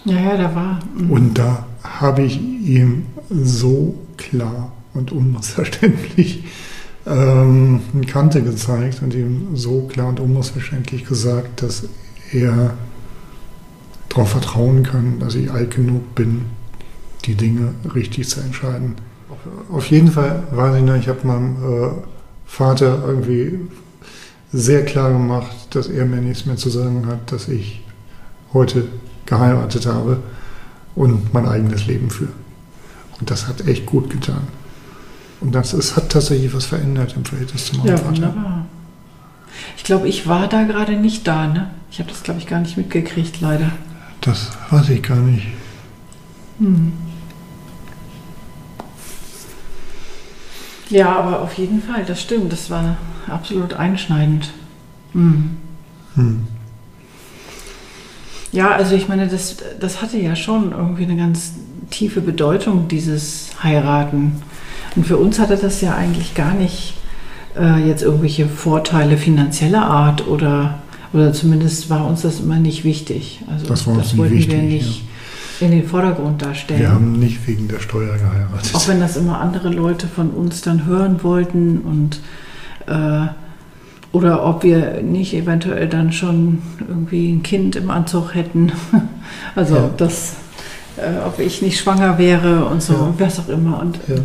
Ja, 0.04 0.20
ja, 0.20 0.38
da 0.38 0.56
war. 0.56 0.80
mhm. 0.98 1.12
Und 1.12 1.38
da 1.38 1.66
habe 1.84 2.24
ich 2.24 2.42
ihm 2.42 3.04
so 3.30 3.96
klar 4.18 4.74
und 4.94 5.12
unmissverständlich 5.12 6.44
ähm, 7.06 7.82
eine 7.94 8.06
Kante 8.06 8.42
gezeigt 8.42 9.02
und 9.02 9.14
ihm 9.14 9.56
so 9.56 9.88
klar 9.88 10.08
und 10.10 10.20
unmissverständlich 10.20 11.06
gesagt, 11.06 11.62
dass 11.62 11.84
er 12.32 12.74
darauf 14.10 14.30
vertrauen 14.30 14.84
kann, 14.84 15.20
dass 15.20 15.36
ich 15.36 15.52
alt 15.52 15.76
genug 15.76 16.16
bin, 16.16 16.46
die 17.26 17.36
Dinge 17.36 17.74
richtig 17.94 18.30
zu 18.30 18.42
entscheiden. 18.42 18.96
Auf 19.72 19.88
jeden 19.88 20.12
Fall 20.12 20.44
weiß 20.52 20.78
ich 20.78 20.84
noch, 20.84 20.96
ich 20.96 21.08
habe 21.08 21.28
meinem 21.28 21.56
äh, 21.56 21.90
Vater 22.46 23.04
irgendwie 23.06 23.60
sehr 24.52 24.86
klar 24.86 25.12
gemacht, 25.12 25.56
dass 25.72 25.88
er 25.88 26.06
mir 26.06 26.22
nichts 26.22 26.46
mehr 26.46 26.58
zu 26.58 26.70
sagen 26.70 27.08
hat, 27.08 27.32
dass 27.32 27.48
ich 27.48 27.84
heute 28.54 28.86
geheiratet 29.26 29.88
habe 29.88 30.20
und 30.96 31.34
mein 31.34 31.48
eigenes 31.48 31.88
Leben 31.88 32.10
führe. 32.10 32.32
Und 33.20 33.32
das 33.32 33.48
hat 33.48 33.68
echt 33.68 33.86
gut 33.86 34.10
getan. 34.10 34.48
Und 35.44 35.52
das 35.54 35.74
ist, 35.74 35.96
hat 35.98 36.10
tatsächlich 36.10 36.54
was 36.54 36.66
verändert 36.66 37.16
im 37.18 37.26
Verhältnis 37.26 37.66
zu 37.66 37.78
meinem 37.78 37.88
Ja, 37.88 37.98
Vater. 37.98 38.10
wunderbar. 38.12 38.66
Ich 39.76 39.84
glaube, 39.84 40.08
ich 40.08 40.26
war 40.26 40.48
da 40.48 40.64
gerade 40.64 40.94
nicht 40.94 41.28
da, 41.28 41.48
ne? 41.48 41.70
Ich 41.92 42.00
habe 42.00 42.10
das, 42.10 42.24
glaube 42.24 42.40
ich, 42.40 42.48
gar 42.48 42.62
nicht 42.62 42.78
mitgekriegt, 42.78 43.42
leider. 43.42 43.72
Das 44.22 44.52
weiß 44.70 44.90
ich 44.90 45.04
gar 45.04 45.18
nicht. 45.18 45.48
Hm. 46.60 46.94
Ja, 50.90 51.16
aber 51.16 51.42
auf 51.42 51.54
jeden 51.56 51.82
Fall, 51.82 52.06
das 52.06 52.22
stimmt. 52.22 52.52
Das 52.54 52.70
war 52.70 52.98
absolut 53.28 53.74
einschneidend. 53.74 54.52
Hm. 55.12 55.58
Hm. 56.16 56.48
Ja, 58.52 58.72
also 58.72 58.96
ich 58.96 59.08
meine, 59.08 59.28
das, 59.28 59.58
das 59.80 60.02
hatte 60.02 60.18
ja 60.18 60.36
schon 60.36 60.72
irgendwie 60.72 61.04
eine 61.04 61.18
ganz 61.18 61.54
tiefe 61.90 62.22
Bedeutung, 62.22 62.88
dieses 62.88 63.50
Heiraten. 63.62 64.42
Und 64.96 65.06
für 65.06 65.18
uns 65.18 65.40
hatte 65.40 65.58
das 65.58 65.82
ja 65.82 65.96
eigentlich 65.96 66.36
gar 66.36 66.54
nicht 66.54 66.94
äh, 67.60 67.88
jetzt 67.88 68.04
irgendwelche 68.04 68.48
Vorteile 68.48 69.18
finanzieller 69.18 69.84
Art 69.86 70.28
oder, 70.28 70.80
oder 71.14 71.34
zumindest 71.34 71.90
war 71.90 72.06
uns 72.06 72.22
das 72.22 72.40
immer 72.40 72.58
nicht 72.58 72.84
wichtig. 72.84 73.42
Also 73.52 73.66
Das 73.68 73.88
war 73.88 73.96
uns 73.96 74.14
nie 74.14 74.20
wollten 74.20 74.36
wichtig, 74.36 74.54
wir 74.54 74.62
nicht 74.64 75.04
in 75.60 75.72
den 75.72 75.88
Vordergrund 75.88 76.42
darstellen. 76.42 76.80
Wir 76.80 76.92
haben 76.92 77.14
nicht 77.20 77.48
wegen 77.48 77.68
der 77.68 77.80
Steuer 77.80 78.18
geheiratet. 78.18 78.72
Auch 78.74 78.88
wenn 78.88 79.00
das 79.00 79.16
immer 79.18 79.40
andere 79.40 79.70
Leute 79.70 80.08
von 80.08 80.30
uns 80.32 80.62
dann 80.62 80.86
hören 80.86 81.24
wollten 81.24 81.80
und 81.80 82.20
äh, 82.88 83.28
oder 84.12 84.46
ob 84.46 84.62
wir 84.64 85.02
nicht 85.02 85.34
eventuell 85.34 85.88
dann 85.88 86.12
schon 86.12 86.62
irgendwie 86.88 87.32
ein 87.32 87.42
Kind 87.42 87.76
im 87.76 87.90
Anzug 87.90 88.36
hätten. 88.36 88.72
Also 89.56 89.76
Ja. 89.76 89.90
das, 89.98 90.36
äh, 90.98 91.26
ob 91.26 91.40
ich 91.40 91.62
nicht 91.64 91.80
schwanger 91.80 92.18
wäre 92.20 92.66
und 92.66 92.84
so, 92.84 92.94
Ja. 92.94 93.14
was 93.18 93.40
auch 93.40 93.48
immer. 93.50 93.80
Und 93.80 93.98
ja. 94.08 94.16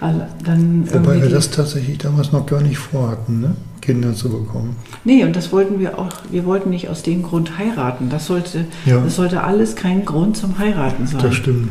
Alle, 0.00 0.28
dann 0.44 0.90
Wobei 0.92 1.20
wir 1.20 1.28
das 1.28 1.50
tatsächlich 1.50 1.98
damals 1.98 2.32
noch 2.32 2.46
gar 2.46 2.60
nicht 2.60 2.78
vorhatten, 2.78 3.40
ne? 3.40 3.56
Kinder 3.80 4.14
zu 4.14 4.28
bekommen. 4.30 4.76
Nee, 5.04 5.24
und 5.24 5.34
das 5.36 5.52
wollten 5.52 5.78
wir 5.78 5.98
auch, 5.98 6.12
wir 6.30 6.44
wollten 6.44 6.70
nicht 6.70 6.88
aus 6.88 7.02
dem 7.02 7.22
Grund 7.22 7.58
heiraten. 7.58 8.10
Das 8.10 8.26
sollte, 8.26 8.66
Ja, 8.84 9.00
das 9.00 9.16
sollte 9.16 9.42
alles 9.42 9.74
kein 9.74 10.04
Grund 10.04 10.36
zum 10.36 10.58
Heiraten 10.58 11.06
sein. 11.06 11.20
das 11.20 11.34
stimmt. 11.34 11.70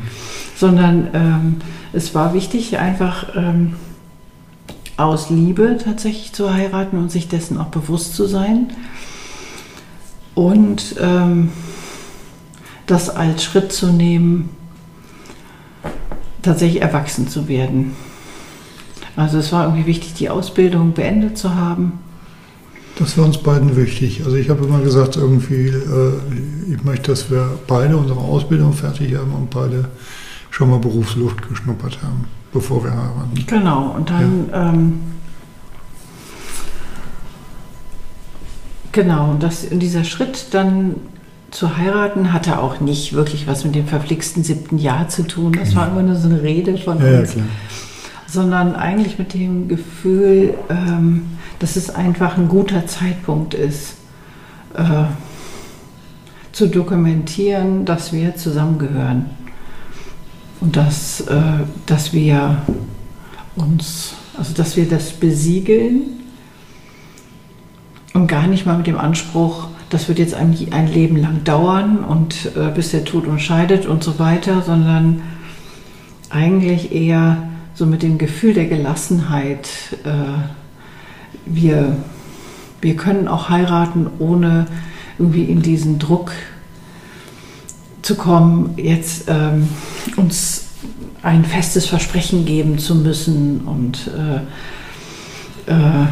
sondern 0.56 1.08
ähm, 1.14 1.56
es 1.94 2.16
war 2.16 2.34
wichtig, 2.34 2.78
einfach 2.80 3.36
ähm, 3.36 3.74
aus 4.98 5.30
Liebe 5.30 5.78
tatsächlich 5.84 6.34
zu 6.34 6.54
heiraten 6.54 6.98
und 6.98 7.12
sich 7.12 7.28
dessen 7.30 7.58
auch 7.58 7.68
bewusst 7.68 8.16
zu 8.16 8.26
sein. 8.26 8.68
Und 10.36 10.96
ähm, 11.00 11.50
das 12.86 13.10
als 13.10 13.44
Schritt 13.44 13.72
zu 13.72 13.88
nehmen, 13.88 14.50
tatsächlich 16.42 16.82
erwachsen 16.82 17.28
zu 17.28 17.48
werden. 17.48 17.96
Also 19.20 19.38
es 19.40 19.52
war 19.52 19.66
irgendwie 19.66 19.86
wichtig, 19.86 20.14
die 20.14 20.30
Ausbildung 20.30 20.94
beendet 20.94 21.38
zu 21.38 21.54
haben. 21.54 22.00
Das 22.98 23.18
war 23.18 23.26
uns 23.26 23.38
beiden 23.38 23.76
wichtig. 23.76 24.22
Also 24.24 24.38
ich 24.38 24.50
habe 24.50 24.66
immer 24.66 24.80
gesagt, 24.80 25.18
irgendwie, 25.18 25.68
äh, 25.68 26.74
ich 26.74 26.84
möchte, 26.86 27.12
dass 27.12 27.30
wir 27.30 27.60
beide 27.68 27.98
unsere 27.98 28.20
Ausbildung 28.20 28.72
fertig 28.72 29.16
haben 29.16 29.34
und 29.34 29.50
beide 29.50 29.90
schon 30.52 30.70
mal 30.70 30.80
Berufsluft 30.80 31.48
geschnuppert 31.50 32.00
haben, 32.02 32.26
bevor 32.54 32.82
wir 32.84 32.92
heiraten. 32.92 33.46
Genau, 33.46 33.94
und 33.98 34.10
dann, 34.10 34.50
ähm, 34.54 35.00
genau, 38.94 39.32
und 39.32 39.44
das, 39.44 39.68
dieser 39.70 40.06
Schritt 40.06 40.48
dann 40.52 40.96
zu 41.52 41.78
heiraten 41.78 42.32
hatte 42.32 42.60
auch 42.60 42.80
nicht 42.80 43.14
wirklich 43.14 43.48
was 43.48 43.66
mit 43.66 43.76
dem 43.76 43.88
verflixten 43.88 44.44
siebten 44.46 44.78
Jahr 44.78 45.10
zu 45.10 45.24
tun. 45.28 45.52
Das 45.54 45.76
war 45.76 45.90
immer 45.90 46.04
nur 46.04 46.16
so 46.16 46.30
eine 46.30 46.42
Rede 46.42 46.78
von 46.78 47.00
Ja, 47.00 47.10
ja, 47.10 47.20
uns, 47.20 47.32
klar. 47.32 47.46
Sondern 48.32 48.76
eigentlich 48.76 49.18
mit 49.18 49.34
dem 49.34 49.68
Gefühl, 49.68 50.56
ähm, 50.70 51.26
dass 51.60 51.76
es 51.76 51.90
einfach 51.90 52.38
ein 52.38 52.48
guter 52.48 52.86
Zeitpunkt 52.86 53.54
ist, 53.54 53.96
äh, 54.76 55.06
zu 56.52 56.68
dokumentieren, 56.68 57.86
dass 57.86 58.14
wir 58.14 58.36
zusammengehören. 58.36 59.28
Und 60.62 60.76
dass, 60.76 61.22
äh, 61.22 61.42
dass 61.86 62.14
wir 62.14 62.62
uns, 63.56 64.14
also 64.38 64.54
dass 64.54 64.76
wir 64.76 64.88
das 64.88 65.12
besiegeln 65.12 66.02
und 68.14 68.28
gar 68.28 68.48
nicht 68.48 68.66
mal 68.66 68.78
mit 68.78 68.88
dem 68.88 68.98
Anspruch, 68.98 69.68
das 69.90 70.08
wird 70.08 70.20
jetzt 70.20 70.34
ein, 70.34 70.56
ein 70.72 70.92
Leben 70.92 71.16
lang 71.16 71.44
dauern 71.44 72.04
und 72.04 72.52
äh, 72.56 72.72
bis 72.76 72.92
der 72.92 73.06
Tod 73.06 73.26
uns 73.26 73.42
scheidet 73.42 73.86
und 73.86 74.04
so 74.04 74.20
weiter, 74.20 74.62
sondern 74.62 75.22
eigentlich 76.30 76.92
eher 76.92 77.50
so 77.80 77.86
mit 77.86 78.04
dem 78.04 78.18
Gefühl 78.18 78.54
der 78.54 78.66
Gelassenheit, 78.66 79.70
äh, 80.04 80.10
wir, 81.46 81.96
wir 82.82 82.96
können 82.98 83.30
auch 83.30 83.48
heiraten, 83.48 84.08
ohne 84.20 84.68
irgendwie 85.18 85.46
in 85.46 85.62
diesen 85.62 85.98
Druck 85.98 86.34
zu 88.02 88.16
kommen, 88.16 88.74
jetzt 88.76 89.30
ähm, 89.30 89.70
uns 90.18 90.66
ein 91.24 91.46
festes 91.46 91.86
Versprechen 91.86 92.46
geben 92.46 92.80
zu 92.80 92.96
müssen 92.96 93.62
und 93.62 94.12
äh, 95.68 95.72
äh, 95.72 96.08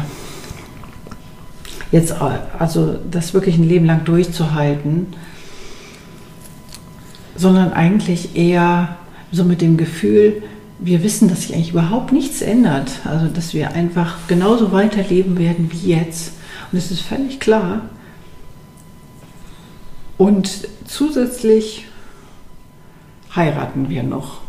jetzt 1.92 2.14
also 2.58 2.96
das 3.10 3.34
wirklich 3.34 3.58
ein 3.58 3.68
Leben 3.68 3.84
lang 3.84 4.06
durchzuhalten, 4.06 5.08
sondern 7.36 7.74
eigentlich 7.74 8.36
eher 8.36 8.96
so 9.32 9.44
mit 9.44 9.60
dem 9.60 9.76
Gefühl, 9.76 10.42
wir 10.78 11.02
wissen, 11.02 11.28
dass 11.28 11.42
sich 11.42 11.54
eigentlich 11.54 11.70
überhaupt 11.70 12.12
nichts 12.12 12.40
ändert, 12.40 13.00
also 13.04 13.26
dass 13.26 13.52
wir 13.54 13.72
einfach 13.72 14.16
genauso 14.28 14.72
weiterleben 14.72 15.38
werden 15.38 15.70
wie 15.72 15.90
jetzt. 15.90 16.32
Und 16.70 16.78
es 16.78 16.90
ist 16.90 17.00
völlig 17.00 17.40
klar. 17.40 17.82
Und 20.16 20.68
zusätzlich 20.86 21.86
heiraten 23.34 23.88
wir 23.88 24.02
noch. 24.02 24.40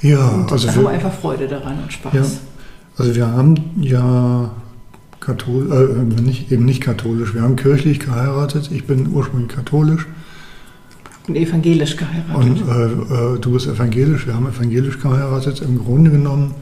Ja, 0.00 0.28
Und 0.28 0.52
also 0.52 0.68
haben 0.68 0.76
wir 0.76 0.82
wir, 0.84 0.90
einfach 0.90 1.12
Freude 1.12 1.48
daran 1.48 1.82
und 1.82 1.92
Spaß. 1.92 2.14
Ja. 2.14 2.22
also 2.96 3.14
wir 3.14 3.26
haben 3.26 3.56
ja 3.80 4.50
katholisch, 5.20 5.72
äh, 5.72 6.22
nicht, 6.22 6.52
eben 6.52 6.64
nicht 6.64 6.82
katholisch, 6.82 7.34
wir 7.34 7.42
haben 7.42 7.56
kirchlich 7.56 8.00
geheiratet. 8.00 8.70
Ich 8.72 8.86
bin 8.86 9.08
ursprünglich 9.12 9.48
katholisch 9.48 10.06
Und 11.28 11.36
evangelisch 11.36 11.96
geheiratet. 11.96 12.34
und 12.34 12.68
äh, 12.68 13.34
äh, 13.34 13.38
du 13.38 13.52
bist 13.52 13.66
evangelisch. 13.66 14.26
Wir 14.26 14.34
haben 14.34 14.46
evangelisch 14.48 14.98
geheiratet. 14.98 15.60
Im 15.60 15.78
Grunde 15.78 16.10
genommen 16.10 16.54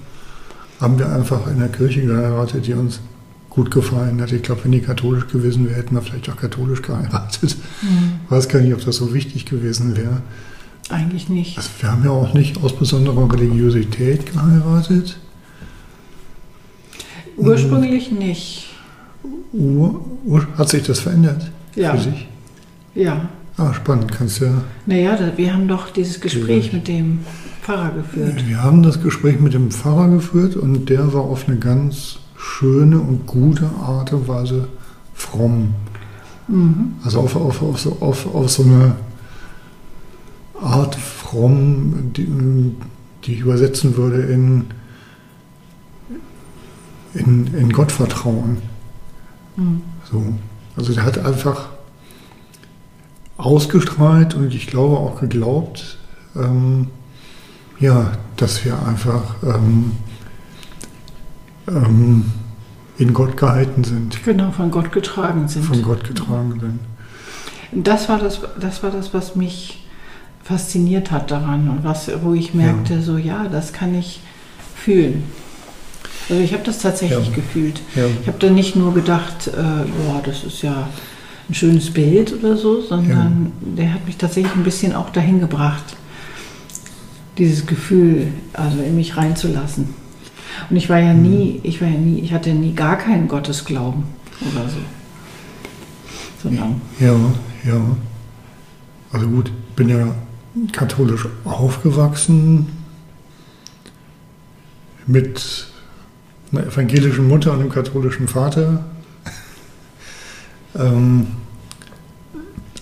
haben 0.81 0.99
wir 0.99 1.09
einfach 1.11 1.47
in 1.47 1.59
der 1.61 1.69
Kirche 1.69 2.03
geheiratet, 2.03 2.67
die 2.67 2.75
uns 2.75 3.01
gut 3.49 3.71
gefallen 3.71 4.21
hat. 4.21 4.33
Ich 4.33 4.43
glaube, 4.43 4.65
wenn 4.65 4.73
die 4.73 4.81
katholisch 4.81 5.29
gewesen 5.29 5.67
wäre, 5.67 5.77
hätten 5.77 5.95
wir 5.95 6.03
vielleicht 6.03 6.29
auch 6.31 6.37
katholisch 6.37 6.83
geheiratet. 6.83 7.57
Hm, 7.81 8.21
weiß 8.29 8.49
gar 8.49 8.61
nicht, 8.61 8.75
ob 8.75 8.85
das 8.85 8.97
so 8.97 9.15
wichtig 9.15 9.47
gewesen 9.47 9.97
wäre. 9.97 10.21
eigentlich 10.91 11.29
nicht. 11.29 11.57
Also 11.57 11.71
wir 11.81 11.91
haben 11.93 12.05
ja 12.05 12.11
auch 12.11 12.35
nicht 12.35 12.63
aus 12.63 12.77
besonderer 12.77 13.33
Religiosität 13.33 14.31
geheiratet. 14.33 15.17
Ursprünglich 17.37 18.11
nicht. 18.13 18.69
Ur, 19.53 20.05
ur, 20.25 20.47
hat 20.57 20.69
sich 20.69 20.83
das 20.83 21.01
verändert 21.01 21.51
Ja. 21.75 21.95
für 21.95 22.03
sich? 22.03 22.27
Ja. 22.95 23.29
Ah, 23.59 23.73
spannend. 23.73 24.13
Kannst 24.13 24.41
ja. 24.41 24.63
Naja, 24.85 25.19
wir 25.37 25.53
haben 25.53 25.67
doch 25.67 25.91
dieses 25.91 26.21
Gespräch 26.21 26.73
mit 26.73 26.89
dem 26.89 27.21
Pfarrer 27.63 27.91
geführt. 27.91 28.47
Wir 28.47 28.63
haben 28.63 28.83
das 28.83 29.03
Gespräch 29.03 29.41
mit 29.41 29.55
dem 29.55 29.71
Pfarrer 29.71 30.09
geführt 30.09 30.57
und 30.57 30.89
der 30.89 31.13
war 31.15 31.23
auf 31.23 31.49
eine 31.49 31.59
ganz 31.59 32.19
schöne 32.37 33.01
und 33.01 33.27
gute 33.27 33.71
Art 33.83 34.13
und 34.13 34.29
Weise 34.29 34.69
fromm. 35.15 35.75
Mhm. 36.49 36.97
Also 37.03 37.21
auf, 37.21 37.35
auf, 37.35 37.63
auf, 37.63 37.81
so, 37.81 37.97
auf, 38.01 38.35
auf 38.35 38.51
so 38.51 38.63
eine 38.63 38.97
Art 40.61 40.95
fromm, 40.95 42.13
die, 42.17 42.29
die 43.25 43.33
ich 43.33 43.41
übersetzen 43.41 43.97
würde 43.97 44.23
in, 44.23 44.67
in, 47.15 47.55
in 47.55 47.73
Gottvertrauen. 47.73 48.59
Mhm. 49.57 49.83
So. 50.11 50.23
Also 50.77 50.93
der 50.93 51.05
hat 51.05 51.19
einfach 51.19 51.71
ausgestrahlt 53.37 54.35
und 54.35 54.55
ich 54.55 54.67
glaube 54.67 54.97
auch 54.97 55.21
geglaubt, 55.21 55.99
ähm, 56.35 56.89
ja, 57.79 58.13
dass 58.37 58.65
wir 58.65 58.79
einfach 58.87 59.37
ähm, 59.43 59.93
ähm, 61.69 62.33
in 62.99 63.13
Gott 63.13 63.37
gehalten 63.37 63.85
sind, 63.85 64.23
Genau, 64.25 64.51
von 64.51 64.71
Gott 64.71 64.93
getragen 64.93 65.49
sind. 65.49 65.65
von 65.65 65.83
Gott 65.83 66.05
getragen 66.05 66.59
sind. 66.61 67.85
Das 67.85 68.09
war 68.09 68.19
das, 68.19 68.41
das 68.59 68.83
war 68.83 68.91
das, 68.91 69.13
was 69.13 69.37
mich 69.37 69.85
fasziniert 70.43 71.11
hat 71.11 71.31
daran 71.31 71.69
und 71.69 71.85
was, 71.85 72.11
wo 72.23 72.33
ich 72.33 72.55
merkte, 72.55 72.95
ja. 72.95 73.01
so 73.03 73.19
ja, 73.19 73.49
das 73.49 73.73
kann 73.73 73.95
ich 73.95 74.21
fühlen. 74.75 75.25
Also 76.31 76.43
ich 76.43 76.53
habe 76.53 76.63
das 76.65 76.79
tatsächlich 76.79 77.29
ja. 77.29 77.35
gefühlt. 77.35 77.81
Ja. 77.95 78.05
Ich 78.23 78.29
habe 78.29 78.39
da 78.39 78.49
nicht 78.49 78.77
nur 78.77 78.95
gedacht, 78.95 79.49
äh, 79.49 79.61
ja, 79.61 80.21
das 80.25 80.45
ist 80.45 80.63
ja 80.63 80.89
ein 81.49 81.55
schönes 81.55 81.93
Bild 81.93 82.33
oder 82.33 82.57
so, 82.57 82.81
sondern 82.81 83.53
der 83.61 83.95
hat 83.95 84.07
mich 84.07 84.17
tatsächlich 84.17 84.55
ein 84.55 84.65
bisschen 84.65 84.95
auch 84.95 85.11
dahin 85.11 85.41
gebracht, 85.41 85.97
dieses 87.39 87.67
Gefühl 87.67 88.29
also 88.53 88.81
in 88.83 88.97
mich 88.97 89.17
reinzulassen. 89.17 89.95
Und 90.71 90.77
ich 90.77 90.89
war 90.89 90.99
ja 90.99 91.13
nie, 91.13 91.61
ich 91.63 91.81
war 91.81 91.89
ja 91.89 91.99
nie, 91.99 92.21
ich 92.21 92.33
hatte 92.33 92.51
nie 92.51 92.73
gar 92.75 92.97
keinen 92.97 93.29
Gottesglauben 93.29 94.05
oder 94.41 94.69
so. 94.69 94.79
Sondern 96.43 96.81
ja, 96.99 97.15
ja. 97.65 97.81
Also 99.13 99.29
gut, 99.29 99.53
bin 99.77 99.89
ja 99.89 100.15
katholisch 100.73 101.29
aufgewachsen 101.45 102.67
mit 105.07 105.67
einer 106.53 106.67
evangelischen 106.67 107.29
Mutter 107.29 107.53
und 107.53 107.61
einem 107.61 107.71
katholischen 107.71 108.27
Vater. 108.27 108.85
Ähm, 110.79 111.27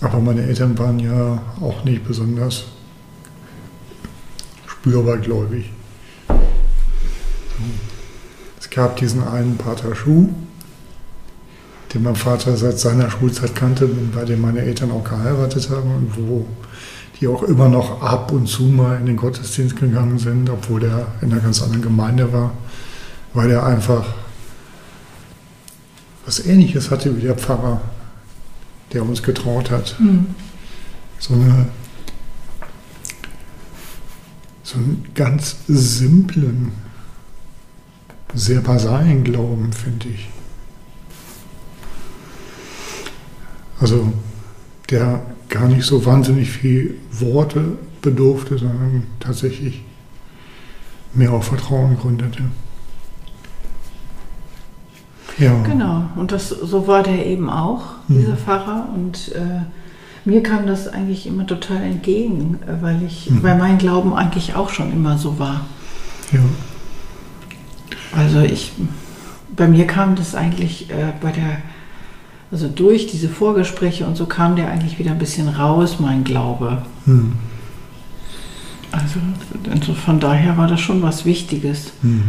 aber 0.01 0.19
meine 0.19 0.43
Eltern 0.43 0.77
waren 0.77 0.99
ja 0.99 1.41
auch 1.61 1.83
nicht 1.83 2.05
besonders 2.05 2.65
spürbar 4.67 5.17
gläubig. 5.17 5.71
Es 8.59 8.69
gab 8.69 8.97
diesen 8.97 9.23
einen 9.23 9.57
Pater 9.57 9.95
Schuh, 9.95 10.29
den 11.93 12.03
mein 12.03 12.15
Vater 12.15 12.57
seit 12.57 12.77
seiner 12.77 13.09
Schulzeit 13.09 13.55
kannte 13.55 13.85
und 13.85 14.13
bei 14.13 14.25
dem 14.25 14.41
meine 14.41 14.59
Eltern 14.59 14.91
auch 14.91 15.03
geheiratet 15.03 15.69
haben 15.69 15.95
und 15.95 16.17
wo 16.17 16.45
die 17.19 17.27
auch 17.27 17.43
immer 17.43 17.69
noch 17.69 18.01
ab 18.01 18.31
und 18.31 18.47
zu 18.47 18.63
mal 18.63 18.99
in 18.99 19.05
den 19.05 19.15
Gottesdienst 19.15 19.77
gegangen 19.77 20.19
sind, 20.19 20.49
obwohl 20.49 20.81
der 20.81 21.07
in 21.21 21.31
einer 21.31 21.41
ganz 21.41 21.61
anderen 21.61 21.81
Gemeinde 21.81 22.31
war, 22.33 22.51
weil 23.33 23.49
er 23.51 23.65
einfach 23.65 24.05
was 26.25 26.45
Ähnliches 26.45 26.91
hatte 26.91 27.15
wie 27.15 27.21
der 27.21 27.35
Pfarrer, 27.35 27.81
der 28.93 29.03
uns 29.03 29.21
getraut 29.21 29.71
hat. 29.71 29.95
Mhm. 29.99 30.27
So, 31.19 31.33
eine, 31.33 31.67
so 34.63 34.77
einen 34.77 35.05
ganz 35.13 35.57
simplen, 35.67 36.71
sehr 38.33 38.61
basalen 38.61 39.23
Glauben, 39.23 39.71
finde 39.71 40.09
ich. 40.09 40.29
Also 43.79 44.11
der 44.89 45.21
gar 45.49 45.67
nicht 45.67 45.85
so 45.85 46.05
wahnsinnig 46.05 46.49
viel 46.49 46.97
Worte 47.11 47.77
bedurfte, 48.01 48.57
sondern 48.57 49.03
tatsächlich 49.19 49.83
mehr 51.13 51.31
auf 51.31 51.45
Vertrauen 51.45 51.97
gründete. 51.97 52.43
Ja. 55.37 55.61
Genau, 55.63 56.03
und 56.15 56.31
das, 56.31 56.49
so 56.49 56.87
war 56.87 57.03
der 57.03 57.25
eben 57.25 57.49
auch, 57.49 57.83
mhm. 58.07 58.19
dieser 58.19 58.37
Pfarrer. 58.37 58.87
Und 58.93 59.33
äh, 59.35 59.61
mir 60.23 60.41
kam 60.43 60.65
das 60.65 60.87
eigentlich 60.87 61.27
immer 61.27 61.45
total 61.45 61.81
entgegen, 61.81 62.59
äh, 62.65 62.81
weil 62.81 63.03
ich, 63.03 63.29
mhm. 63.29 63.43
weil 63.43 63.57
mein 63.57 63.77
Glauben 63.77 64.13
eigentlich 64.13 64.55
auch 64.55 64.69
schon 64.69 64.91
immer 64.91 65.17
so 65.17 65.39
war. 65.39 65.61
Ja. 66.31 66.39
Also 68.17 68.39
ich, 68.41 68.71
bei 69.55 69.67
mir 69.67 69.87
kam 69.87 70.15
das 70.15 70.35
eigentlich 70.35 70.89
äh, 70.89 71.13
bei 71.21 71.31
der 71.31 71.57
also 72.51 72.67
durch 72.67 73.07
diese 73.07 73.27
Vorgespräche 73.27 74.05
und 74.05 74.15
so 74.15 74.27
kam 74.27 74.55
der 74.55 74.69
eigentlich 74.69 74.99
wieder 74.99 75.11
ein 75.11 75.17
bisschen 75.17 75.49
raus, 75.49 75.97
mein 75.99 76.23
Glaube. 76.23 76.83
Hm. 77.05 77.33
Also, 78.91 79.19
also 79.71 79.93
von 79.93 80.19
daher 80.19 80.57
war 80.57 80.67
das 80.67 80.79
schon 80.79 81.01
was 81.01 81.25
Wichtiges. 81.25 81.91
Hm. 82.01 82.23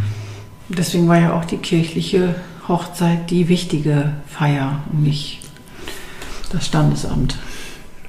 Deswegen 0.69 1.07
war 1.07 1.19
ja 1.19 1.33
auch 1.33 1.45
die 1.45 1.57
kirchliche 1.57 2.35
Hochzeit 2.67 3.29
die 3.29 3.47
wichtige 3.47 4.13
Feier 4.27 4.83
und 4.91 5.03
nicht 5.03 5.39
das 6.51 6.65
Standesamt. 6.65 7.37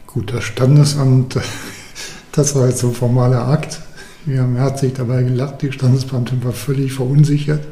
Gut, 0.06 0.32
das 0.32 0.44
Standesamt, 0.44 1.38
das 2.32 2.54
war 2.54 2.68
jetzt 2.68 2.80
so 2.80 2.88
ein 2.88 2.94
formaler 2.94 3.46
Akt. 3.48 3.80
Wir 4.24 4.42
haben 4.42 4.56
herzlich 4.56 4.92
dabei 4.94 5.22
gelacht, 5.22 5.62
die 5.62 5.72
Standesbeamtin 5.72 6.44
war 6.44 6.52
völlig 6.52 6.92
verunsichert 6.92 7.62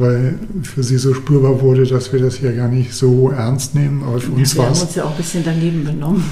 weil 0.00 0.38
für 0.62 0.82
sie 0.82 0.98
so 0.98 1.14
spürbar 1.14 1.60
wurde, 1.60 1.86
dass 1.86 2.12
wir 2.12 2.20
das 2.20 2.36
hier 2.36 2.52
gar 2.52 2.68
nicht 2.68 2.92
so 2.94 3.30
ernst 3.30 3.74
nehmen. 3.74 4.02
Aber 4.02 4.18
für 4.18 4.32
ja, 4.32 4.38
uns 4.38 4.56
war 4.56 4.70
es. 4.70 4.78
Wir 4.78 4.80
haben 4.80 4.86
uns 4.86 4.94
ja 4.96 5.04
auch 5.04 5.10
ein 5.10 5.16
bisschen 5.16 5.44
daneben 5.44 5.84
benommen. 5.84 6.24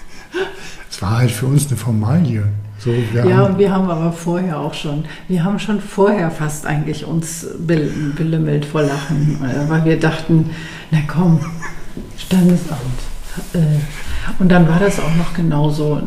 es 0.90 1.02
war 1.02 1.18
halt 1.18 1.30
für 1.30 1.46
uns 1.46 1.68
eine 1.68 1.76
Formalie. 1.76 2.44
So, 2.78 2.92
ja, 2.92 3.42
und 3.42 3.58
wir 3.58 3.72
haben 3.72 3.88
aber 3.88 4.12
vorher 4.12 4.60
auch 4.60 4.74
schon, 4.74 5.04
wir 5.28 5.42
haben 5.44 5.58
schon 5.58 5.80
vorher 5.80 6.30
fast 6.30 6.66
eigentlich 6.66 7.06
uns 7.06 7.46
belümmelt 7.58 8.66
vor 8.66 8.82
Lachen, 8.82 9.40
äh, 9.42 9.68
weil 9.70 9.84
wir 9.84 9.98
dachten, 9.98 10.50
na 10.90 10.98
komm, 11.06 11.40
Standesamt. 12.18 12.80
Äh, 13.54 13.80
und 14.38 14.50
dann 14.50 14.68
war 14.68 14.78
das 14.78 15.00
auch 15.00 15.14
noch 15.16 15.34
genauso. 15.34 16.02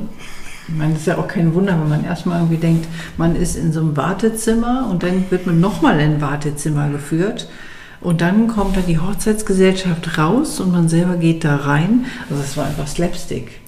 Ich 0.68 0.76
meine, 0.76 0.94
das 0.94 1.02
ist 1.02 1.08
ja 1.08 1.18
auch 1.18 1.28
kein 1.28 1.54
Wunder, 1.56 1.80
wenn 1.80 1.90
man 1.90 2.06
erstmal 2.06 2.40
irgendwie 2.40 2.58
denkt, 2.58 2.88
man 3.18 3.36
ist 3.36 3.56
in 3.56 3.74
so 3.74 3.80
einem 3.80 3.98
Wartezimmer 3.98 4.88
und 4.92 5.02
dann 5.02 5.26
wird 5.32 5.48
man 5.48 5.60
nochmal 5.60 6.00
in 6.00 6.14
ein 6.14 6.22
Wartezimmer 6.22 6.90
geführt. 6.90 7.50
Und 8.02 8.22
dann 8.22 8.48
kommt 8.48 8.78
da 8.78 8.82
die 8.82 9.00
Hochzeitsgesellschaft 9.00 10.18
raus 10.18 10.60
und 10.60 10.72
man 10.72 10.88
selber 10.88 11.18
geht 11.18 11.44
da 11.44 11.56
rein. 11.58 12.06
Also 12.30 12.42
es 12.44 12.56
war 12.56 12.68
einfach 12.68 12.88
Slapstick. 12.88 13.59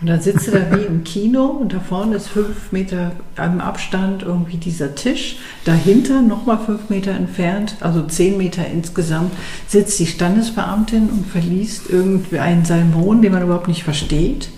Und 0.00 0.06
dann 0.06 0.20
sitzt 0.20 0.46
du 0.46 0.52
da 0.52 0.70
wie 0.70 0.84
im 0.84 1.02
Kino 1.02 1.46
und 1.46 1.72
da 1.72 1.80
vorne 1.80 2.16
ist 2.16 2.28
fünf 2.28 2.70
Meter 2.70 3.12
im 3.36 3.60
Abstand 3.60 4.22
irgendwie 4.22 4.56
dieser 4.56 4.94
Tisch. 4.94 5.38
Dahinter, 5.64 6.22
nochmal 6.22 6.58
fünf 6.64 6.88
Meter 6.88 7.10
entfernt, 7.10 7.76
also 7.80 8.02
zehn 8.02 8.38
Meter 8.38 8.64
insgesamt, 8.64 9.32
sitzt 9.66 9.98
die 9.98 10.06
Standesbeamtin 10.06 11.08
und 11.08 11.26
verliest 11.26 11.90
irgendwie 11.90 12.38
einen 12.38 12.64
Salmon, 12.64 13.22
den 13.22 13.32
man 13.32 13.42
überhaupt 13.42 13.66
nicht 13.66 13.82
versteht. 13.82 14.50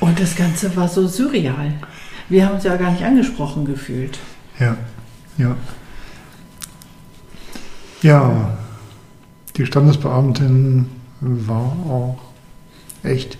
Und 0.00 0.20
das 0.20 0.36
Ganze 0.36 0.76
war 0.76 0.88
so 0.88 1.08
surreal. 1.08 1.72
Wir 2.28 2.46
haben 2.46 2.56
uns 2.56 2.64
ja 2.64 2.76
gar 2.76 2.90
nicht 2.90 3.02
angesprochen 3.02 3.64
gefühlt. 3.64 4.18
Ja, 4.60 4.76
ja. 5.38 5.56
Ja, 8.02 8.58
die 9.56 9.64
Standesbeamtin 9.64 10.86
war 11.20 11.72
auch 11.88 12.27
echt 13.08 13.38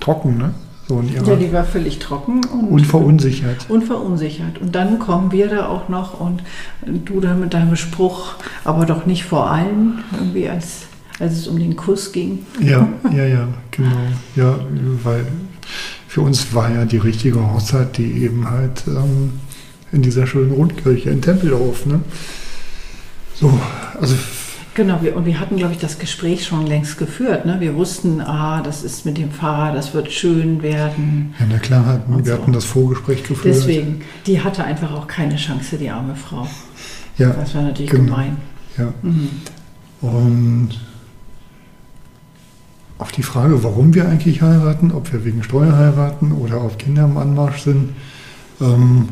trocken, 0.00 0.38
ne? 0.38 0.54
So 0.88 1.02
ja, 1.02 1.34
die 1.34 1.52
war 1.52 1.64
völlig 1.64 1.98
trocken 1.98 2.44
und, 2.44 2.68
und 2.68 2.86
verunsichert. 2.86 3.68
Und 3.68 3.82
verunsichert. 3.82 4.58
Und 4.60 4.76
dann 4.76 5.00
kommen 5.00 5.32
wir 5.32 5.48
da 5.48 5.66
auch 5.66 5.88
noch 5.88 6.20
und 6.20 6.44
du 6.86 7.20
da 7.20 7.34
mit 7.34 7.54
deinem 7.54 7.74
Spruch, 7.74 8.34
aber 8.62 8.86
doch 8.86 9.04
nicht 9.04 9.24
vor 9.24 9.50
allen, 9.50 10.04
irgendwie 10.16 10.48
als 10.48 10.82
als 11.18 11.32
es 11.32 11.48
um 11.48 11.58
den 11.58 11.76
Kuss 11.76 12.12
ging. 12.12 12.46
Ja, 12.60 12.88
ja, 13.12 13.24
ja, 13.24 13.48
genau. 13.70 13.96
Ja, 14.34 14.58
weil 15.02 15.26
für 16.08 16.20
uns 16.20 16.54
war 16.54 16.70
ja 16.70 16.84
die 16.84 16.98
richtige 16.98 17.40
Hochzeit, 17.52 17.96
die 17.96 18.22
eben 18.22 18.48
halt 18.50 18.84
ähm, 18.86 19.32
in 19.92 20.02
dieser 20.02 20.26
schönen 20.26 20.52
Rundkirche 20.52 21.10
in 21.10 21.22
Tempelhof. 21.22 21.86
Ne? 21.86 22.00
So, 23.34 23.58
also 24.00 24.14
Genau, 24.76 25.00
wir, 25.00 25.16
und 25.16 25.24
wir 25.24 25.40
hatten, 25.40 25.56
glaube 25.56 25.72
ich, 25.72 25.78
das 25.78 25.98
Gespräch 25.98 26.44
schon 26.44 26.66
längst 26.66 26.98
geführt. 26.98 27.46
Ne? 27.46 27.56
Wir 27.60 27.74
wussten, 27.76 28.20
ah, 28.20 28.62
das 28.62 28.84
ist 28.84 29.06
mit 29.06 29.16
dem 29.16 29.30
Pfarrer, 29.30 29.74
das 29.74 29.94
wird 29.94 30.12
schön 30.12 30.60
werden. 30.60 31.34
Ja, 31.40 31.46
na 31.48 31.58
klar, 31.58 31.86
hatten, 31.86 32.14
wir 32.18 32.24
so. 32.26 32.32
hatten 32.34 32.52
das 32.52 32.66
Vorgespräch 32.66 33.22
geführt. 33.22 33.54
Deswegen, 33.56 34.02
die 34.26 34.42
hatte 34.42 34.64
einfach 34.64 34.92
auch 34.92 35.06
keine 35.06 35.36
Chance, 35.36 35.78
die 35.78 35.88
arme 35.88 36.14
Frau. 36.14 36.46
Ja, 37.16 37.30
das 37.30 37.54
war 37.54 37.62
natürlich 37.62 37.90
genau. 37.90 38.04
gemein. 38.04 38.36
Ja. 38.76 38.92
Mhm. 39.00 39.30
Und 40.02 40.68
auf 42.98 43.12
die 43.12 43.22
Frage, 43.22 43.64
warum 43.64 43.94
wir 43.94 44.06
eigentlich 44.06 44.42
heiraten, 44.42 44.92
ob 44.92 45.10
wir 45.10 45.24
wegen 45.24 45.42
Steuer 45.42 45.74
heiraten 45.74 46.32
oder 46.32 46.60
auf 46.60 46.76
Kinder 46.76 47.04
im 47.04 47.16
Anmarsch 47.16 47.62
sind, 47.62 47.94
ähm, 48.60 49.08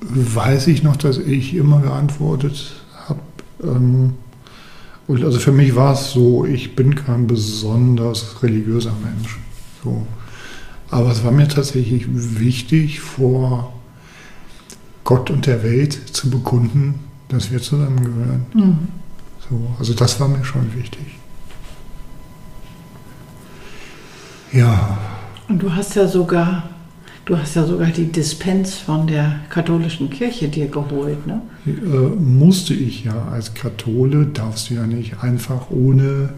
weiß 0.00 0.66
ich 0.66 0.82
noch, 0.82 0.96
dass 0.96 1.18
ich 1.18 1.54
immer 1.54 1.82
geantwortet 1.82 2.72
habe. 3.06 3.20
Ähm, 3.62 4.14
und 5.08 5.24
also 5.24 5.38
für 5.38 5.52
mich 5.52 5.74
war 5.74 5.94
es 5.94 6.12
so, 6.12 6.44
ich 6.44 6.76
bin 6.76 6.94
kein 6.94 7.26
besonders 7.26 8.42
religiöser 8.42 8.92
Mensch. 9.02 9.38
So. 9.82 10.06
Aber 10.90 11.10
es 11.10 11.24
war 11.24 11.32
mir 11.32 11.48
tatsächlich 11.48 12.06
wichtig, 12.38 13.00
vor 13.00 13.72
Gott 15.04 15.30
und 15.30 15.46
der 15.46 15.62
Welt 15.62 15.94
zu 16.12 16.28
bekunden, 16.28 17.00
dass 17.28 17.50
wir 17.50 17.62
zusammengehören. 17.62 18.46
Mhm. 18.52 18.78
So, 19.48 19.74
also 19.78 19.94
das 19.94 20.20
war 20.20 20.28
mir 20.28 20.44
schon 20.44 20.74
wichtig. 20.74 21.18
Ja. 24.52 24.98
Und 25.48 25.62
du 25.62 25.72
hast 25.72 25.94
ja 25.94 26.06
sogar, 26.06 26.68
du 27.28 27.38
hast 27.38 27.56
ja 27.56 27.64
sogar 27.64 27.88
die 27.88 28.06
Dispens 28.10 28.78
von 28.78 29.06
der 29.06 29.40
katholischen 29.50 30.08
Kirche 30.08 30.48
dir 30.48 30.66
geholt, 30.66 31.26
ne? 31.26 31.42
Äh, 31.66 31.70
musste 31.70 32.72
ich 32.72 33.04
ja. 33.04 33.28
Als 33.30 33.52
Kathole 33.52 34.26
darfst 34.26 34.70
du 34.70 34.74
ja 34.74 34.86
nicht 34.86 35.22
einfach 35.22 35.70
ohne 35.70 36.30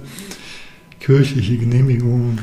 kirchliche 0.99 1.57
Genehmigung 1.57 2.39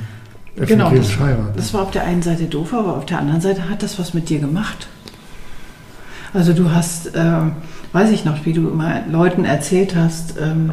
Genau, 0.55 0.65
das, 0.65 0.77
evangelisch 0.77 1.19
heiraten. 1.19 1.53
das 1.57 1.73
war 1.73 1.81
auf 1.83 1.91
der 1.91 2.05
einen 2.05 2.21
Seite 2.23 2.45
doof, 2.45 2.73
aber 2.73 2.95
auf 2.95 3.05
der 3.05 3.19
anderen 3.19 3.41
Seite 3.41 3.69
hat 3.69 3.83
das 3.83 3.99
was 3.99 4.13
mit 4.13 4.29
dir 4.29 4.39
gemacht. 4.39 4.87
Also 6.33 6.53
du 6.53 6.71
hast, 6.71 7.11
ähm, 7.15 7.51
weiß 7.91 8.11
ich 8.11 8.23
noch, 8.23 8.45
wie 8.45 8.53
du 8.53 8.69
immer 8.69 9.01
Leuten 9.11 9.43
erzählt 9.43 9.95
hast, 9.95 10.35
ähm, 10.39 10.71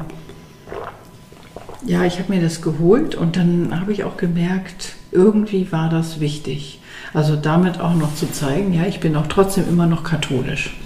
ja, 1.84 2.04
ich 2.04 2.18
habe 2.20 2.32
mir 2.32 2.40
das 2.40 2.62
geholt 2.62 3.14
und 3.16 3.37
dann 3.37 3.78
habe 3.78 3.92
ich 3.92 4.04
auch 4.04 4.16
gemerkt, 4.16 4.94
irgendwie 5.10 5.70
war 5.70 5.90
das 5.90 6.20
wichtig. 6.20 6.80
Also 7.12 7.37
damit 7.37 7.80
auch 7.80 7.94
noch 7.94 8.14
zu 8.14 8.30
zeigen, 8.33 8.72
ja, 8.72 8.85
ich 8.87 9.00
bin 9.00 9.14
auch 9.16 9.26
trotzdem 9.28 9.68
immer 9.68 9.87
noch 9.87 10.02
katholisch. 10.02 10.76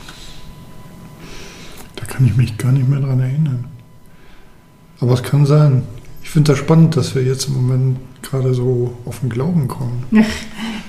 Da 1.96 2.04
kann 2.04 2.26
ich 2.26 2.36
mich 2.36 2.58
gar 2.58 2.72
nicht 2.72 2.88
mehr 2.88 3.00
dran 3.00 3.20
erinnern. 3.20 3.64
Aber 5.00 5.14
es 5.14 5.22
kann 5.22 5.46
sein. 5.46 5.82
Ich 6.22 6.30
finde 6.30 6.52
das 6.52 6.58
spannend, 6.58 6.96
dass 6.96 7.14
wir 7.14 7.22
jetzt 7.22 7.48
im 7.48 7.54
Moment 7.54 7.98
gerade 8.22 8.52
so 8.52 8.96
auf 9.04 9.20
den 9.20 9.30
Glauben 9.30 9.68
kommen. 9.68 10.04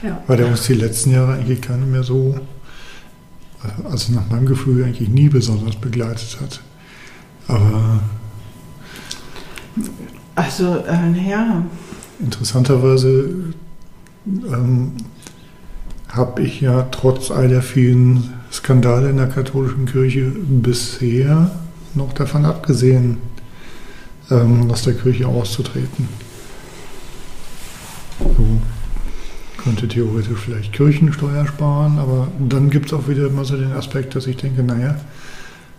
Ja. 0.02 0.24
Weil 0.28 0.38
der 0.38 0.48
uns 0.48 0.66
die 0.66 0.76
letzten 0.76 1.12
Jahre 1.12 1.34
eigentlich 1.34 1.62
gar 1.62 1.76
nicht 1.76 1.92
mehr 1.92 2.04
so, 2.04 2.40
äh, 3.62 3.88
also 3.92 4.14
nach 4.14 4.30
meinem 4.30 4.46
Gefühl 4.46 4.86
eigentlich 4.86 5.10
nie 5.10 5.28
besonders 5.28 5.76
begleitet 5.76 6.38
hat. 6.40 6.62
Aber 7.50 8.00
Also, 10.36 10.78
äh, 10.88 11.30
ja, 11.30 11.66
interessanterweise 12.22 13.54
ähm, 14.26 14.94
habe 16.10 16.42
ich 16.42 16.62
ja 16.62 16.84
trotz 16.92 17.32
all 17.32 17.48
der 17.48 17.62
vielen 17.62 18.34
Skandale 18.52 19.10
in 19.10 19.18
der 19.18 19.28
katholischen 19.28 19.86
Kirche 19.86 20.32
bisher 20.32 21.52
noch 21.96 22.14
davon 22.14 22.46
abgesehen, 22.46 23.18
ähm, 24.32 24.70
aus 24.72 24.84
der 24.84 24.94
Kirche 24.94 25.28
auszutreten. 25.28 26.08
So 28.20 28.46
könnte 29.58 29.88
theoretisch 29.88 30.40
vielleicht 30.40 30.74
Kirchensteuer 30.74 31.46
sparen, 31.46 32.00
aber 32.00 32.30
dann 32.40 32.70
gibt 32.70 32.88
es 32.88 32.94
auch 32.94 33.08
wieder 33.08 33.28
immer 33.28 33.46
so 33.46 33.58
den 33.58 33.74
Aspekt, 33.74 34.16
dass 34.16 34.26
ich 34.28 34.38
denke, 34.38 34.64
naja, 34.64 34.96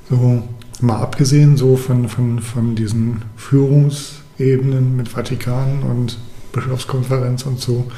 so 0.08 0.42
mal 0.80 1.00
abgesehen 1.00 1.56
so 1.56 1.76
von, 1.76 2.08
von, 2.08 2.40
von 2.40 2.74
diesen 2.74 3.22
Führungsebenen 3.36 4.96
mit 4.96 5.08
Vatikan 5.08 5.82
und 5.82 6.18
Bischofskonferenz 6.52 7.44
und 7.44 7.60
so, 7.60 7.90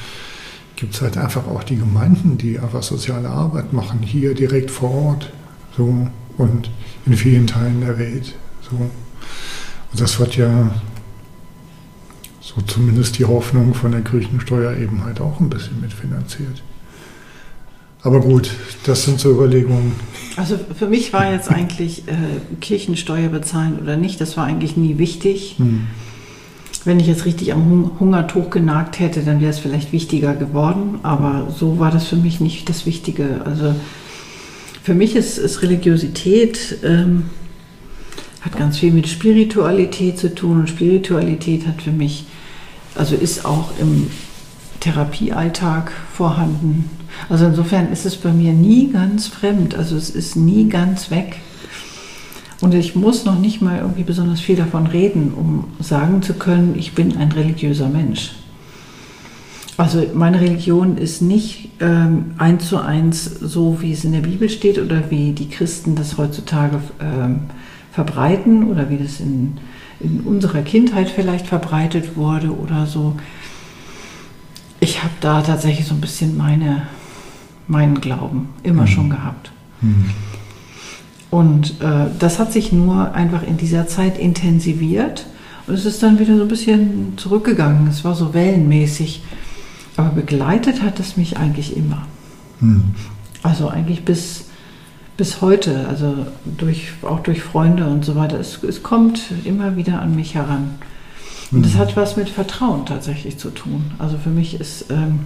gibt 0.82 0.94
es 0.94 1.00
halt 1.00 1.16
einfach 1.16 1.46
auch 1.46 1.62
die 1.62 1.76
Gemeinden, 1.76 2.38
die 2.38 2.58
einfach 2.58 2.82
soziale 2.82 3.28
Arbeit 3.28 3.72
machen, 3.72 4.00
hier 4.02 4.34
direkt 4.34 4.68
vor 4.68 4.90
Ort 4.90 5.32
so 5.76 6.08
und 6.38 6.70
in 7.06 7.14
vielen 7.14 7.46
Teilen 7.46 7.82
der 7.82 8.00
Welt. 8.00 8.34
So. 8.68 8.74
Und 8.74 8.90
das 10.00 10.18
wird 10.18 10.36
ja 10.36 10.74
so 12.40 12.60
zumindest 12.62 13.16
die 13.20 13.24
Hoffnung 13.24 13.74
von 13.74 13.92
der 13.92 14.00
Kirchensteuer 14.00 14.76
eben 14.76 15.04
halt 15.04 15.20
auch 15.20 15.38
ein 15.38 15.48
bisschen 15.48 15.80
mitfinanziert. 15.80 16.64
Aber 18.02 18.18
gut, 18.18 18.50
das 18.84 19.04
sind 19.04 19.20
so 19.20 19.30
Überlegungen. 19.30 19.92
also 20.34 20.58
für 20.76 20.88
mich 20.88 21.12
war 21.12 21.30
jetzt 21.30 21.48
eigentlich 21.48 22.08
äh, 22.08 22.56
Kirchensteuer 22.60 23.28
bezahlen 23.28 23.78
oder 23.80 23.96
nicht, 23.96 24.20
das 24.20 24.36
war 24.36 24.46
eigentlich 24.46 24.76
nie 24.76 24.98
wichtig. 24.98 25.54
Hm. 25.58 25.86
Wenn 26.84 26.98
ich 26.98 27.06
jetzt 27.06 27.24
richtig 27.24 27.52
am 27.52 27.64
Hung- 27.70 27.90
Hungertuch 28.00 28.50
genagt 28.50 28.98
hätte, 28.98 29.20
dann 29.22 29.40
wäre 29.40 29.50
es 29.50 29.60
vielleicht 29.60 29.92
wichtiger 29.92 30.34
geworden, 30.34 30.98
aber 31.02 31.48
so 31.56 31.78
war 31.78 31.90
das 31.92 32.06
für 32.06 32.16
mich 32.16 32.40
nicht 32.40 32.68
das 32.68 32.86
Wichtige. 32.86 33.42
Also 33.44 33.74
für 34.82 34.94
mich 34.94 35.14
ist, 35.14 35.38
ist 35.38 35.62
Religiosität, 35.62 36.78
ähm, 36.82 37.26
hat 38.40 38.56
ganz 38.58 38.78
viel 38.78 38.92
mit 38.92 39.06
Spiritualität 39.06 40.18
zu 40.18 40.34
tun 40.34 40.60
und 40.60 40.68
Spiritualität 40.68 41.68
hat 41.68 41.82
für 41.82 41.92
mich, 41.92 42.24
also 42.96 43.14
ist 43.14 43.44
auch 43.44 43.70
im 43.78 44.08
Therapiealltag 44.80 45.92
vorhanden. 46.12 46.90
Also 47.28 47.46
insofern 47.46 47.92
ist 47.92 48.04
es 48.04 48.16
bei 48.16 48.32
mir 48.32 48.52
nie 48.52 48.90
ganz 48.90 49.28
fremd, 49.28 49.76
also 49.76 49.96
es 49.96 50.10
ist 50.10 50.34
nie 50.34 50.68
ganz 50.68 51.12
weg. 51.12 51.36
Und 52.62 52.74
ich 52.74 52.94
muss 52.94 53.24
noch 53.24 53.40
nicht 53.40 53.60
mal 53.60 53.78
irgendwie 53.78 54.04
besonders 54.04 54.40
viel 54.40 54.54
davon 54.54 54.86
reden, 54.86 55.34
um 55.34 55.64
sagen 55.80 56.22
zu 56.22 56.34
können, 56.34 56.76
ich 56.78 56.94
bin 56.94 57.16
ein 57.16 57.32
religiöser 57.32 57.88
Mensch. 57.88 58.36
Also 59.76 60.06
meine 60.14 60.40
Religion 60.40 60.96
ist 60.96 61.22
nicht 61.22 61.70
ähm, 61.80 62.34
eins 62.38 62.68
zu 62.68 62.78
eins 62.78 63.24
so, 63.24 63.78
wie 63.80 63.90
es 63.92 64.04
in 64.04 64.12
der 64.12 64.20
Bibel 64.20 64.48
steht 64.48 64.78
oder 64.78 65.10
wie 65.10 65.32
die 65.32 65.48
Christen 65.48 65.96
das 65.96 66.18
heutzutage 66.18 66.78
ähm, 67.00 67.40
verbreiten 67.90 68.70
oder 68.70 68.88
wie 68.90 68.98
das 68.98 69.18
in, 69.18 69.54
in 69.98 70.20
unserer 70.20 70.62
Kindheit 70.62 71.08
vielleicht 71.10 71.48
verbreitet 71.48 72.16
wurde 72.16 72.56
oder 72.56 72.86
so. 72.86 73.16
Ich 74.78 75.02
habe 75.02 75.14
da 75.20 75.42
tatsächlich 75.42 75.86
so 75.86 75.94
ein 75.94 76.00
bisschen 76.00 76.36
meine, 76.36 76.82
meinen 77.66 78.00
Glauben 78.00 78.50
immer 78.62 78.82
Mhm. 78.82 78.86
schon 78.86 79.10
gehabt. 79.10 79.50
Hm. 79.80 80.04
Und 81.32 81.80
äh, 81.80 82.10
das 82.18 82.38
hat 82.38 82.52
sich 82.52 82.72
nur 82.72 83.14
einfach 83.14 83.42
in 83.42 83.56
dieser 83.56 83.88
Zeit 83.88 84.18
intensiviert 84.18 85.26
und 85.66 85.74
es 85.74 85.86
ist 85.86 86.02
dann 86.02 86.18
wieder 86.18 86.36
so 86.36 86.42
ein 86.42 86.48
bisschen 86.48 87.14
zurückgegangen. 87.16 87.88
Es 87.88 88.04
war 88.04 88.14
so 88.14 88.34
wellenmäßig. 88.34 89.22
Aber 89.96 90.10
begleitet 90.10 90.82
hat 90.82 91.00
es 91.00 91.16
mich 91.16 91.38
eigentlich 91.38 91.74
immer. 91.74 92.06
Hm. 92.60 92.94
Also 93.42 93.68
eigentlich 93.68 94.04
bis, 94.04 94.50
bis 95.16 95.40
heute, 95.40 95.88
also 95.88 96.26
durch, 96.44 96.92
auch 97.00 97.20
durch 97.20 97.42
Freunde 97.42 97.86
und 97.86 98.04
so 98.04 98.14
weiter. 98.14 98.38
Es, 98.38 98.62
es 98.62 98.82
kommt 98.82 99.22
immer 99.44 99.74
wieder 99.74 100.02
an 100.02 100.14
mich 100.14 100.34
heran. 100.34 100.74
Und 101.50 101.64
das 101.64 101.74
Mhm. 101.74 101.78
hat 101.78 101.96
was 101.96 102.16
mit 102.18 102.28
Vertrauen 102.28 102.84
tatsächlich 102.84 103.38
zu 103.38 103.48
tun. 103.48 103.92
Also 103.98 104.18
für 104.18 104.28
mich 104.28 104.60
ist, 104.60 104.90
ähm, 104.90 105.20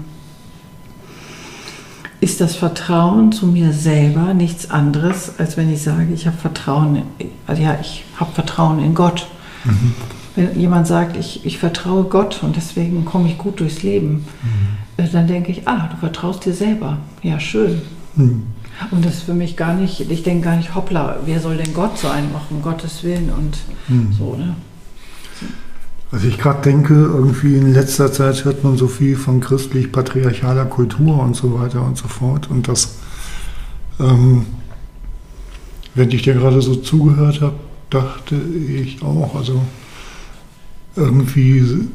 ist 2.20 2.40
das 2.40 2.56
Vertrauen 2.56 3.32
zu 3.32 3.46
mir 3.46 3.72
selber 3.72 4.32
nichts 4.34 4.70
anderes, 4.70 5.32
als 5.38 5.56
wenn 5.56 5.72
ich 5.72 5.82
sage, 5.82 6.12
ich 6.14 6.26
habe 6.26 6.36
Vertrauen, 6.36 6.96
in, 7.18 7.28
also 7.46 7.62
ja, 7.62 7.76
ich 7.80 8.04
habe 8.18 8.32
Vertrauen 8.32 8.82
in 8.82 8.94
Gott. 8.94 9.26
Mhm. 9.64 9.94
Wenn 10.34 10.58
jemand 10.60 10.86
sagt, 10.86 11.16
ich, 11.16 11.44
ich 11.46 11.58
vertraue 11.58 12.04
Gott 12.04 12.42
und 12.42 12.56
deswegen 12.56 13.04
komme 13.04 13.28
ich 13.28 13.38
gut 13.38 13.60
durchs 13.60 13.82
Leben, 13.82 14.26
Mhm. 14.42 15.04
äh, 15.04 15.08
dann 15.10 15.26
denke 15.26 15.50
ich, 15.52 15.66
ah, 15.68 15.88
du 15.90 15.96
vertraust 15.98 16.44
dir 16.44 16.52
selber. 16.54 16.98
Ja, 17.22 17.38
schön. 17.40 17.82
Hm. 18.16 18.42
Und 18.90 19.04
das 19.04 19.14
ist 19.14 19.22
für 19.22 19.34
mich 19.34 19.56
gar 19.56 19.72
nicht, 19.74 20.00
ich 20.10 20.22
denke 20.22 20.44
gar 20.44 20.56
nicht, 20.56 20.74
hoppla, 20.74 21.16
wer 21.24 21.40
soll 21.40 21.56
denn 21.56 21.72
Gott 21.72 21.96
sein, 21.98 22.24
auch 22.34 22.50
um 22.50 22.60
Gottes 22.62 23.02
Willen 23.04 23.30
und 23.30 23.56
Hm. 23.88 24.12
so, 24.12 24.36
ne? 24.36 24.54
Also 26.12 26.28
ich 26.28 26.38
gerade 26.38 26.62
denke, 26.62 26.94
irgendwie 26.94 27.56
in 27.56 27.72
letzter 27.72 28.12
Zeit 28.12 28.44
hört 28.44 28.62
man 28.62 28.76
so 28.76 28.86
viel 28.86 29.16
von 29.16 29.40
christlich-patriarchaler 29.40 30.66
Kultur 30.66 31.20
und 31.20 31.34
so 31.34 31.58
weiter 31.58 31.84
und 31.84 31.98
so 31.98 32.06
fort. 32.06 32.48
Und 32.48 32.68
das, 32.68 32.96
ähm, 33.98 34.46
wenn 35.94 36.10
ich 36.10 36.22
dir 36.22 36.34
gerade 36.34 36.62
so 36.62 36.76
zugehört 36.76 37.40
habe, 37.40 37.56
dachte 37.90 38.36
ich 38.36 39.02
auch, 39.02 39.34
also 39.34 39.62
irgendwie 40.94 41.88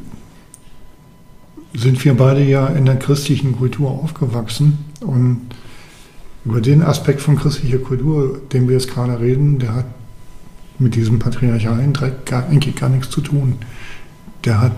sind 1.74 2.04
wir 2.04 2.14
beide 2.14 2.44
ja 2.44 2.66
in 2.66 2.84
der 2.84 2.98
christlichen 2.98 3.56
Kultur 3.56 3.90
aufgewachsen 3.90 4.78
und 5.00 5.40
über 6.44 6.60
den 6.60 6.82
Aspekt 6.82 7.20
von 7.20 7.36
christlicher 7.36 7.78
Kultur, 7.78 8.40
den 8.52 8.68
wir 8.68 8.74
jetzt 8.74 8.92
gerade 8.92 9.18
reden, 9.20 9.58
der 9.58 9.74
hat 9.74 9.86
mit 10.78 10.94
diesem 10.96 11.18
patriarchalen 11.18 11.92
Dreck 11.92 12.32
eigentlich 12.32 12.76
gar 12.76 12.88
nichts 12.88 13.10
zu 13.10 13.20
tun. 13.20 13.58
Der 14.44 14.60
hat, 14.60 14.72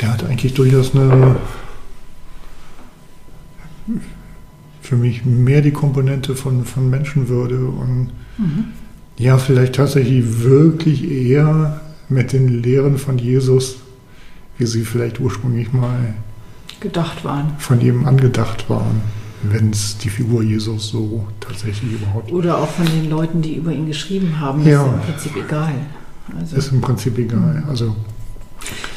der 0.00 0.12
hat 0.12 0.24
eigentlich 0.24 0.54
durchaus 0.54 0.94
eine, 0.94 1.36
für 4.80 4.96
mich 4.96 5.24
mehr 5.24 5.60
die 5.62 5.72
Komponente 5.72 6.36
von, 6.36 6.64
von 6.64 6.90
Menschenwürde 6.90 7.66
und 7.66 8.10
Mhm. 8.38 8.64
ja, 9.16 9.38
vielleicht 9.38 9.76
tatsächlich 9.76 10.42
wirklich 10.42 11.10
eher 11.10 11.80
mit 12.10 12.34
den 12.34 12.62
Lehren 12.62 12.98
von 12.98 13.16
Jesus, 13.16 13.76
wie 14.58 14.66
sie 14.66 14.84
vielleicht 14.84 15.18
ursprünglich 15.20 15.72
mal 15.72 16.12
Gedacht 16.80 17.24
waren. 17.24 17.54
von 17.58 17.80
ihm 17.80 18.04
angedacht 18.06 18.68
waren, 18.68 19.00
wenn 19.42 19.70
es 19.70 19.96
die 19.96 20.10
Figur 20.10 20.42
Jesus 20.42 20.88
so 20.90 21.26
tatsächlich 21.40 21.94
überhaupt 21.94 22.30
Oder 22.30 22.58
auch 22.58 22.68
von 22.68 22.84
den 22.84 23.08
Leuten, 23.08 23.40
die 23.40 23.54
über 23.56 23.72
ihn 23.72 23.86
geschrieben 23.86 24.38
haben, 24.38 24.62
Ja. 24.66 24.82
ist 24.84 24.92
im 24.92 25.00
Prinzip 25.00 25.32
egal. 25.46 25.72
Also, 26.38 26.56
ist 26.56 26.72
im 26.72 26.80
Prinzip 26.80 27.18
egal. 27.18 27.62
Also 27.68 27.94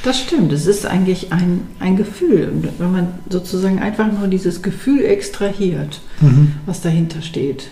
das 0.04 0.20
stimmt, 0.20 0.54
es 0.54 0.66
ist 0.66 0.86
eigentlich 0.86 1.32
ein, 1.34 1.62
ein 1.80 1.98
Gefühl. 1.98 2.50
Und 2.50 2.80
wenn 2.80 2.92
man 2.92 3.08
sozusagen 3.30 3.80
einfach 3.80 4.12
nur 4.12 4.28
dieses 4.28 4.62
Gefühl 4.62 5.04
extrahiert, 5.04 6.02
mhm. 6.22 6.54
was 6.66 6.82
dahinter 6.82 7.22
steht, 7.22 7.70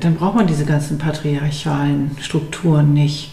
dann 0.00 0.16
braucht 0.16 0.34
man 0.34 0.46
diese 0.48 0.64
ganzen 0.64 0.98
patriarchalen 0.98 2.10
Strukturen 2.20 2.92
nicht. 2.92 3.30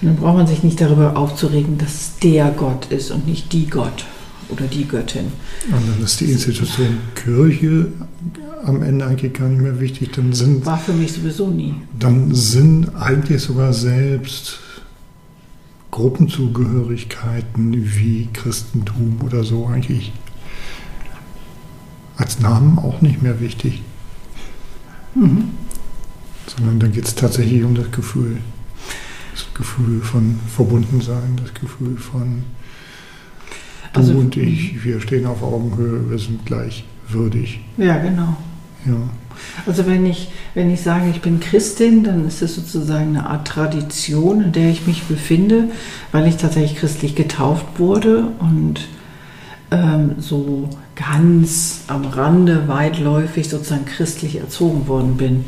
Und 0.00 0.08
dann 0.08 0.16
braucht 0.16 0.36
man 0.36 0.46
sich 0.46 0.62
nicht 0.62 0.80
darüber 0.80 1.16
aufzuregen, 1.16 1.78
dass 1.78 1.94
es 1.94 2.16
der 2.22 2.50
Gott 2.50 2.86
ist 2.86 3.10
und 3.10 3.26
nicht 3.26 3.52
die 3.52 3.66
Gott 3.66 4.04
oder 4.48 4.66
die 4.66 4.86
Göttin. 4.86 5.26
Und 5.66 5.88
dann 5.88 6.04
ist 6.04 6.20
die 6.20 6.26
Institution 6.26 6.98
Kirche 7.16 7.88
am 8.64 8.82
Ende 8.82 9.06
eigentlich 9.06 9.32
gar 9.32 9.48
nicht 9.48 9.60
mehr 9.60 9.80
wichtig. 9.80 10.12
Dann 10.12 10.32
sind, 10.32 10.64
War 10.64 10.78
für 10.78 10.92
mich 10.92 11.12
sowieso 11.12 11.48
nie. 11.48 11.74
dann 11.98 12.32
sind 12.32 12.94
eigentlich 12.94 13.42
sogar 13.42 13.72
selbst 13.72 14.60
Gruppenzugehörigkeiten 15.90 17.72
wie 17.96 18.28
Christentum 18.32 19.20
oder 19.24 19.44
so 19.44 19.66
eigentlich 19.66 20.12
als 22.16 22.40
Namen 22.40 22.78
auch 22.78 23.00
nicht 23.00 23.22
mehr 23.22 23.40
wichtig. 23.40 23.82
Mhm. 25.14 25.50
Sondern 26.46 26.80
dann 26.80 26.92
geht 26.92 27.04
es 27.04 27.14
tatsächlich 27.14 27.62
um 27.62 27.74
das 27.74 27.90
Gefühl. 27.90 28.38
Das 29.32 29.46
Gefühl 29.54 30.00
von 30.00 30.38
Verbundensein, 30.48 31.38
das 31.42 31.54
Gefühl 31.54 31.96
von 31.96 32.42
du 33.92 34.00
also, 34.00 34.14
und 34.14 34.36
ich, 34.36 34.84
wir 34.84 35.00
stehen 35.00 35.26
auf 35.26 35.42
Augenhöhe, 35.42 36.10
wir 36.10 36.18
sind 36.18 36.44
gleichwürdig. 36.44 37.60
Ja, 37.76 37.98
genau. 37.98 38.36
Ja. 38.86 38.94
Also 39.66 39.86
wenn 39.86 40.06
ich, 40.06 40.30
wenn 40.54 40.72
ich 40.72 40.80
sage, 40.80 41.10
ich 41.10 41.20
bin 41.20 41.40
Christin, 41.40 42.04
dann 42.04 42.26
ist 42.26 42.42
es 42.42 42.54
sozusagen 42.54 43.16
eine 43.16 43.28
Art 43.28 43.46
Tradition, 43.46 44.42
in 44.42 44.52
der 44.52 44.70
ich 44.70 44.86
mich 44.86 45.04
befinde, 45.04 45.64
weil 46.12 46.26
ich 46.26 46.36
tatsächlich 46.36 46.78
christlich 46.78 47.14
getauft 47.14 47.66
wurde 47.78 48.28
und 48.38 48.88
ähm, 49.70 50.16
so 50.18 50.68
ganz 50.94 51.82
am 51.88 52.06
Rande 52.06 52.68
weitläufig 52.68 53.48
sozusagen 53.48 53.84
christlich 53.84 54.36
erzogen 54.36 54.88
worden 54.88 55.16
bin. 55.16 55.46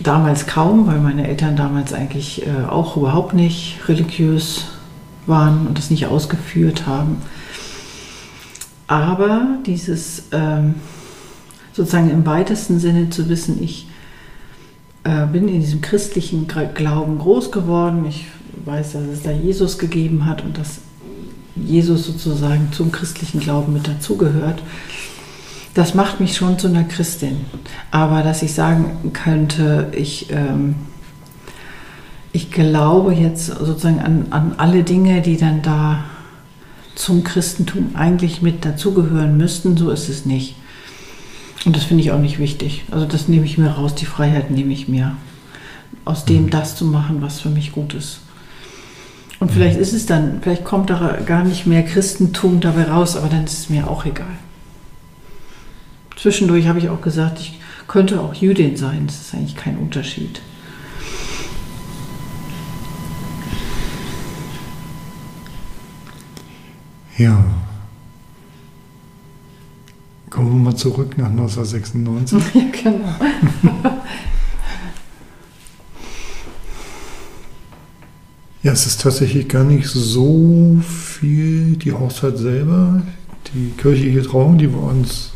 Damals 0.00 0.46
kaum, 0.46 0.86
weil 0.86 0.98
meine 0.98 1.28
Eltern 1.28 1.56
damals 1.56 1.92
eigentlich 1.92 2.46
äh, 2.46 2.66
auch 2.66 2.96
überhaupt 2.96 3.34
nicht 3.34 3.80
religiös 3.86 4.66
waren 5.26 5.66
und 5.66 5.76
das 5.76 5.90
nicht 5.90 6.06
ausgeführt 6.06 6.86
haben. 6.86 7.18
Aber 8.86 9.58
dieses 9.66 10.24
ähm, 10.32 10.76
sozusagen 11.72 12.10
im 12.10 12.26
weitesten 12.26 12.78
Sinne 12.78 13.10
zu 13.10 13.28
wissen, 13.28 13.62
ich 13.62 13.86
äh, 15.04 15.26
bin 15.26 15.48
in 15.48 15.60
diesem 15.60 15.80
christlichen 15.80 16.46
Glauben 16.46 17.18
groß 17.18 17.52
geworden. 17.52 18.04
Ich 18.08 18.26
weiß, 18.64 18.92
dass 18.92 19.02
es 19.04 19.22
da 19.22 19.30
Jesus 19.30 19.78
gegeben 19.78 20.26
hat 20.26 20.44
und 20.44 20.58
dass 20.58 20.80
Jesus 21.56 22.06
sozusagen 22.06 22.68
zum 22.72 22.92
christlichen 22.92 23.40
Glauben 23.40 23.72
mit 23.72 23.88
dazugehört. 23.88 24.62
Das 25.74 25.94
macht 25.94 26.20
mich 26.20 26.36
schon 26.36 26.58
zu 26.58 26.68
einer 26.68 26.84
Christin. 26.84 27.38
Aber 27.90 28.22
dass 28.22 28.42
ich 28.42 28.52
sagen 28.52 29.12
könnte, 29.12 29.88
ich, 29.92 30.30
ähm, 30.30 30.74
ich 32.32 32.50
glaube 32.50 33.14
jetzt 33.14 33.46
sozusagen 33.46 34.00
an, 34.00 34.26
an 34.30 34.54
alle 34.58 34.82
Dinge, 34.82 35.22
die 35.22 35.36
dann 35.36 35.62
da 35.62 36.04
zum 36.94 37.24
Christentum 37.24 37.90
eigentlich 37.94 38.42
mit 38.42 38.64
dazugehören 38.64 39.36
müssten, 39.36 39.76
so 39.76 39.90
ist 39.90 40.08
es 40.08 40.26
nicht. 40.26 40.56
Und 41.64 41.76
das 41.76 41.84
finde 41.84 42.02
ich 42.02 42.12
auch 42.12 42.18
nicht 42.18 42.38
wichtig. 42.38 42.84
Also 42.90 43.06
das 43.06 43.28
nehme 43.28 43.44
ich 43.44 43.58
mir 43.58 43.70
raus, 43.70 43.94
die 43.94 44.06
Freiheit 44.06 44.50
nehme 44.50 44.72
ich 44.72 44.88
mir. 44.88 45.16
Aus 46.04 46.24
dem 46.24 46.44
mhm. 46.44 46.50
das 46.50 46.76
zu 46.76 46.84
machen, 46.84 47.20
was 47.20 47.40
für 47.40 47.50
mich 47.50 47.72
gut 47.72 47.94
ist. 47.94 48.20
Und 49.38 49.50
vielleicht 49.50 49.78
ist 49.78 49.92
es 49.92 50.06
dann, 50.06 50.40
vielleicht 50.42 50.64
kommt 50.64 50.90
da 50.90 51.18
gar 51.24 51.44
nicht 51.44 51.66
mehr 51.66 51.82
Christentum 51.82 52.60
dabei 52.60 52.84
raus, 52.84 53.16
aber 53.16 53.28
dann 53.28 53.44
ist 53.44 53.58
es 53.58 53.70
mir 53.70 53.88
auch 53.88 54.04
egal. 54.04 54.26
Zwischendurch 56.16 56.66
habe 56.66 56.78
ich 56.78 56.90
auch 56.90 57.00
gesagt, 57.00 57.40
ich 57.40 57.58
könnte 57.88 58.20
auch 58.20 58.34
Jüdin 58.34 58.76
sein. 58.76 59.06
Das 59.06 59.20
ist 59.20 59.34
eigentlich 59.34 59.56
kein 59.56 59.78
Unterschied. 59.78 60.42
Ja, 67.16 67.44
Kommen 70.30 70.52
wir 70.52 70.70
mal 70.70 70.76
zurück 70.76 71.18
nach 71.18 71.28
1996. 71.28 72.40
Ja, 72.54 72.62
genau. 72.82 73.14
ja, 78.62 78.72
es 78.72 78.86
ist 78.86 79.00
tatsächlich 79.00 79.48
gar 79.48 79.64
nicht 79.64 79.88
so 79.88 80.80
viel 80.82 81.76
die 81.76 81.92
Hochzeit 81.92 82.38
selber, 82.38 83.02
die 83.52 83.72
kirchliche 83.76 84.22
Trauung, 84.22 84.56
die 84.56 84.70
wir 84.70 84.80
uns 84.80 85.32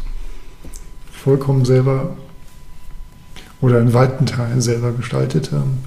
vollkommen 1.11 1.65
selber 1.65 2.17
oder 3.61 3.81
in 3.81 3.93
weiten 3.95 4.27
Teilen 4.27 4.61
selber 4.61 4.93
gestaltet 4.93 5.51
haben, 5.51 5.79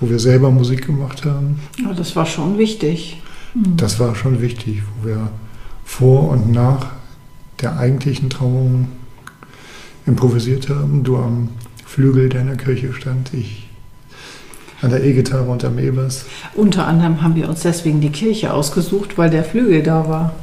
wo 0.00 0.08
wir 0.10 0.18
selber 0.18 0.50
Musik 0.50 0.86
gemacht 0.86 1.24
haben. 1.24 1.60
Ja, 1.80 1.92
das 1.92 2.16
war 2.16 2.26
schon 2.26 2.58
wichtig. 2.58 3.22
Das 3.54 4.00
war 4.00 4.16
schon 4.16 4.40
wichtig, 4.40 4.82
wo 4.98 5.06
wir 5.06 5.30
vor 5.84 6.30
und 6.30 6.50
nach 6.50 6.93
der 7.64 7.78
eigentlichen 7.78 8.30
Trauung 8.30 8.88
improvisiert 10.06 10.68
haben. 10.68 11.02
Du 11.02 11.16
am 11.16 11.48
Flügel 11.84 12.28
deiner 12.28 12.56
Kirche 12.56 12.92
stand, 12.92 13.32
ich 13.34 13.68
an 14.82 14.90
der 14.90 15.02
E-Gitarre 15.02 15.50
und 15.50 15.64
am 15.64 15.78
E-Bass. 15.78 16.26
Unter 16.54 16.86
anderem 16.86 17.22
haben 17.22 17.34
wir 17.36 17.48
uns 17.48 17.62
deswegen 17.62 18.00
die 18.02 18.10
Kirche 18.10 18.52
ausgesucht, 18.52 19.16
weil 19.16 19.30
der 19.30 19.44
Flügel 19.44 19.82
da 19.82 20.08
war. 20.08 20.34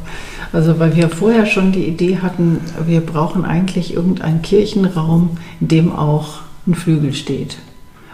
Also 0.51 0.79
weil 0.79 0.95
wir 0.95 1.09
vorher 1.09 1.45
schon 1.45 1.71
die 1.71 1.85
Idee 1.85 2.17
hatten, 2.17 2.59
wir 2.85 3.01
brauchen 3.01 3.45
eigentlich 3.45 3.93
irgendeinen 3.93 4.41
Kirchenraum, 4.41 5.37
in 5.59 5.67
dem 5.67 5.91
auch 5.93 6.39
ein 6.65 6.73
Flügel 6.73 7.13
steht. 7.13 7.57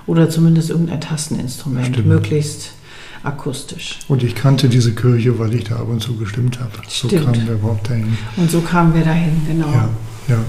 Oder 0.06 0.30
zumindest 0.30 0.70
irgendein 0.70 1.02
Tasteninstrument, 1.02 1.88
Stimmt. 1.88 2.08
möglichst 2.08 2.74
akustisch. 3.24 4.00
Und 4.08 4.24
ich 4.24 4.36
kannte 4.36 4.70
diese 4.70 4.94
Kirche, 4.94 5.38
weil 5.40 5.54
ich 5.54 5.66
da 5.66 5.78
ab 5.78 5.88
und 5.90 6.02
zu 6.02 6.16
gestimmt 6.16 6.60
habe. 6.60 6.72
So 6.88 7.08
Stimmt. 7.08 7.26
kamen 7.26 7.48
wir 7.48 7.54
überhaupt 7.54 7.90
dahin. 7.90 8.18
Und 8.36 8.50
so 8.50 8.62
kamen 8.62 8.94
wir 8.94 9.04
dahin, 9.04 9.42
genau. 9.48 9.72
Ja, 9.72 9.90
ja. 10.28 10.40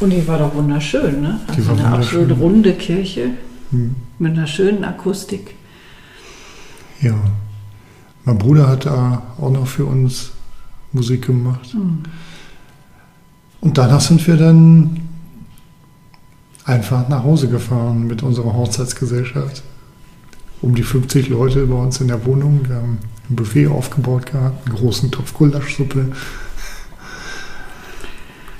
Und 0.00 0.10
die 0.10 0.26
war 0.26 0.38
doch 0.38 0.54
wunderschön, 0.54 1.20
ne? 1.20 1.40
Also 1.46 1.72
eine 1.72 1.86
absolut 1.86 2.38
runde 2.38 2.72
Kirche 2.74 3.30
hm. 3.70 3.94
mit 4.18 4.32
einer 4.32 4.46
schönen 4.46 4.84
Akustik. 4.84 5.54
Ja. 7.00 7.14
Mein 8.24 8.38
Bruder 8.38 8.68
hat 8.68 8.86
da 8.86 9.22
auch 9.40 9.50
noch 9.50 9.66
für 9.66 9.84
uns 9.84 10.32
Musik 10.92 11.26
gemacht. 11.26 11.72
Hm. 11.72 12.02
Und 13.60 13.78
danach 13.78 14.00
sind 14.00 14.26
wir 14.26 14.36
dann 14.36 15.00
einfach 16.64 17.08
nach 17.08 17.22
Hause 17.22 17.48
gefahren 17.48 18.06
mit 18.06 18.22
unserer 18.22 18.52
Hochzeitsgesellschaft 18.52 19.62
um 20.62 20.74
die 20.74 20.82
50 20.82 21.28
Leute 21.28 21.66
bei 21.66 21.74
uns 21.74 22.00
in 22.00 22.08
der 22.08 22.24
Wohnung. 22.24 22.60
Wir 22.66 22.76
haben 22.76 22.98
ein 23.28 23.36
Buffet 23.36 23.66
aufgebaut 23.66 24.26
gehabt, 24.26 24.66
einen 24.66 24.76
großen 24.76 25.10
Topf 25.10 25.34
Gulaschsuppe. 25.34 26.06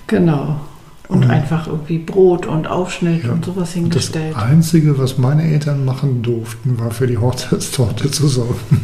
Genau. 0.09 0.61
Und, 1.09 1.25
und 1.25 1.31
einfach 1.31 1.67
irgendwie 1.67 1.99
Brot 1.99 2.47
und 2.47 2.67
Aufschnitt 2.67 3.25
ja, 3.25 3.33
und 3.33 3.45
sowas 3.45 3.73
hingestellt. 3.73 4.35
Das 4.35 4.43
Einzige, 4.43 4.99
was 4.99 5.19
meine 5.19 5.43
Eltern 5.45 5.85
machen 5.85 6.23
durften, 6.23 6.79
war 6.79 6.91
für 6.91 7.07
die 7.07 7.19
Hochzeitstorte 7.19 8.11
zu 8.11 8.29
sorgen. 8.29 8.81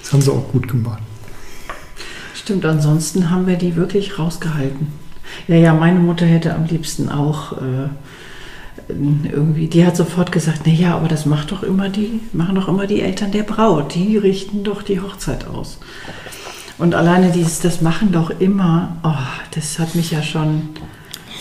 Das 0.00 0.12
haben 0.12 0.22
sie 0.22 0.30
auch 0.30 0.52
gut 0.52 0.68
gemacht. 0.68 1.02
Stimmt, 2.34 2.66
ansonsten 2.66 3.30
haben 3.30 3.46
wir 3.46 3.56
die 3.56 3.76
wirklich 3.76 4.18
rausgehalten. 4.18 4.88
Ja, 5.48 5.56
ja, 5.56 5.74
meine 5.74 6.00
Mutter 6.00 6.26
hätte 6.26 6.54
am 6.54 6.66
liebsten 6.66 7.08
auch 7.08 7.52
äh, 7.52 7.88
irgendwie, 9.24 9.66
die 9.66 9.84
hat 9.86 9.96
sofort 9.96 10.32
gesagt, 10.32 10.66
naja, 10.66 10.96
aber 10.96 11.08
das 11.08 11.26
macht 11.26 11.52
doch 11.52 11.62
immer 11.62 11.88
die, 11.88 12.20
machen 12.32 12.54
doch 12.54 12.68
immer 12.68 12.86
die 12.86 13.00
Eltern 13.00 13.32
der 13.32 13.42
Braut, 13.42 13.94
die 13.94 14.16
richten 14.16 14.64
doch 14.64 14.82
die 14.82 15.00
Hochzeit 15.00 15.46
aus. 15.46 15.78
Und 16.78 16.94
alleine 16.94 17.30
dieses, 17.30 17.60
das 17.60 17.80
machen 17.80 18.12
doch 18.12 18.30
immer, 18.30 18.96
oh, 19.02 19.12
das 19.54 19.78
hat 19.78 19.94
mich 19.94 20.10
ja 20.10 20.22
schon 20.22 20.70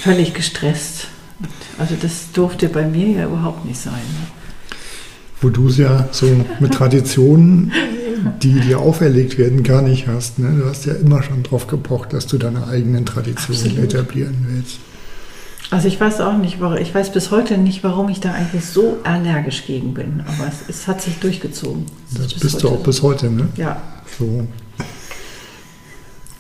völlig 0.02 0.34
gestresst. 0.34 1.08
Also 1.78 1.96
das 2.00 2.32
durfte 2.34 2.70
bei 2.70 2.86
mir 2.86 3.08
ja 3.08 3.26
überhaupt 3.26 3.66
nicht 3.66 3.80
sein. 3.80 3.94
Wo 5.40 5.50
du 5.50 5.70
es 5.70 5.78
ja 5.78 6.08
so 6.12 6.28
mit 6.60 6.74
Traditionen, 6.74 7.72
die 8.42 8.60
dir 8.60 8.80
auferlegt 8.80 9.38
werden, 9.38 9.64
gar 9.64 9.82
nicht 9.82 10.08
hast. 10.08 10.38
Ne? 10.38 10.60
Du 10.60 10.70
hast 10.70 10.86
ja 10.86 10.94
immer 10.94 11.24
schon 11.24 11.42
drauf 11.44 11.68
gepocht, 11.68 12.14
dass 12.14 12.28
du 12.28 12.38
deine 12.38 12.68
eigenen 12.68 13.06
Traditionen 13.06 13.62
Absolut. 13.62 13.94
etablieren 13.94 14.46
willst. 14.48 14.78
Also 15.72 15.88
ich 15.88 16.00
weiß 16.00 16.20
auch 16.20 16.38
nicht, 16.38 16.60
warum, 16.60 16.78
ich 16.78 16.94
weiß 16.94 17.14
bis 17.14 17.32
heute 17.32 17.58
nicht, 17.58 17.82
warum 17.82 18.10
ich 18.10 18.20
da 18.20 18.34
eigentlich 18.34 18.66
so 18.66 18.98
allergisch 19.04 19.66
gegen 19.66 19.94
bin. 19.94 20.22
Aber 20.28 20.46
es, 20.48 20.68
es 20.68 20.88
hat 20.88 21.02
sich 21.02 21.20
durchgezogen. 21.20 21.86
Das, 22.14 22.34
bist 22.34 22.56
heute. 22.56 22.68
du 22.68 22.70
auch 22.74 22.84
bis 22.84 23.02
heute, 23.02 23.32
ne? 23.32 23.48
Ja. 23.56 23.82
So. 24.20 24.46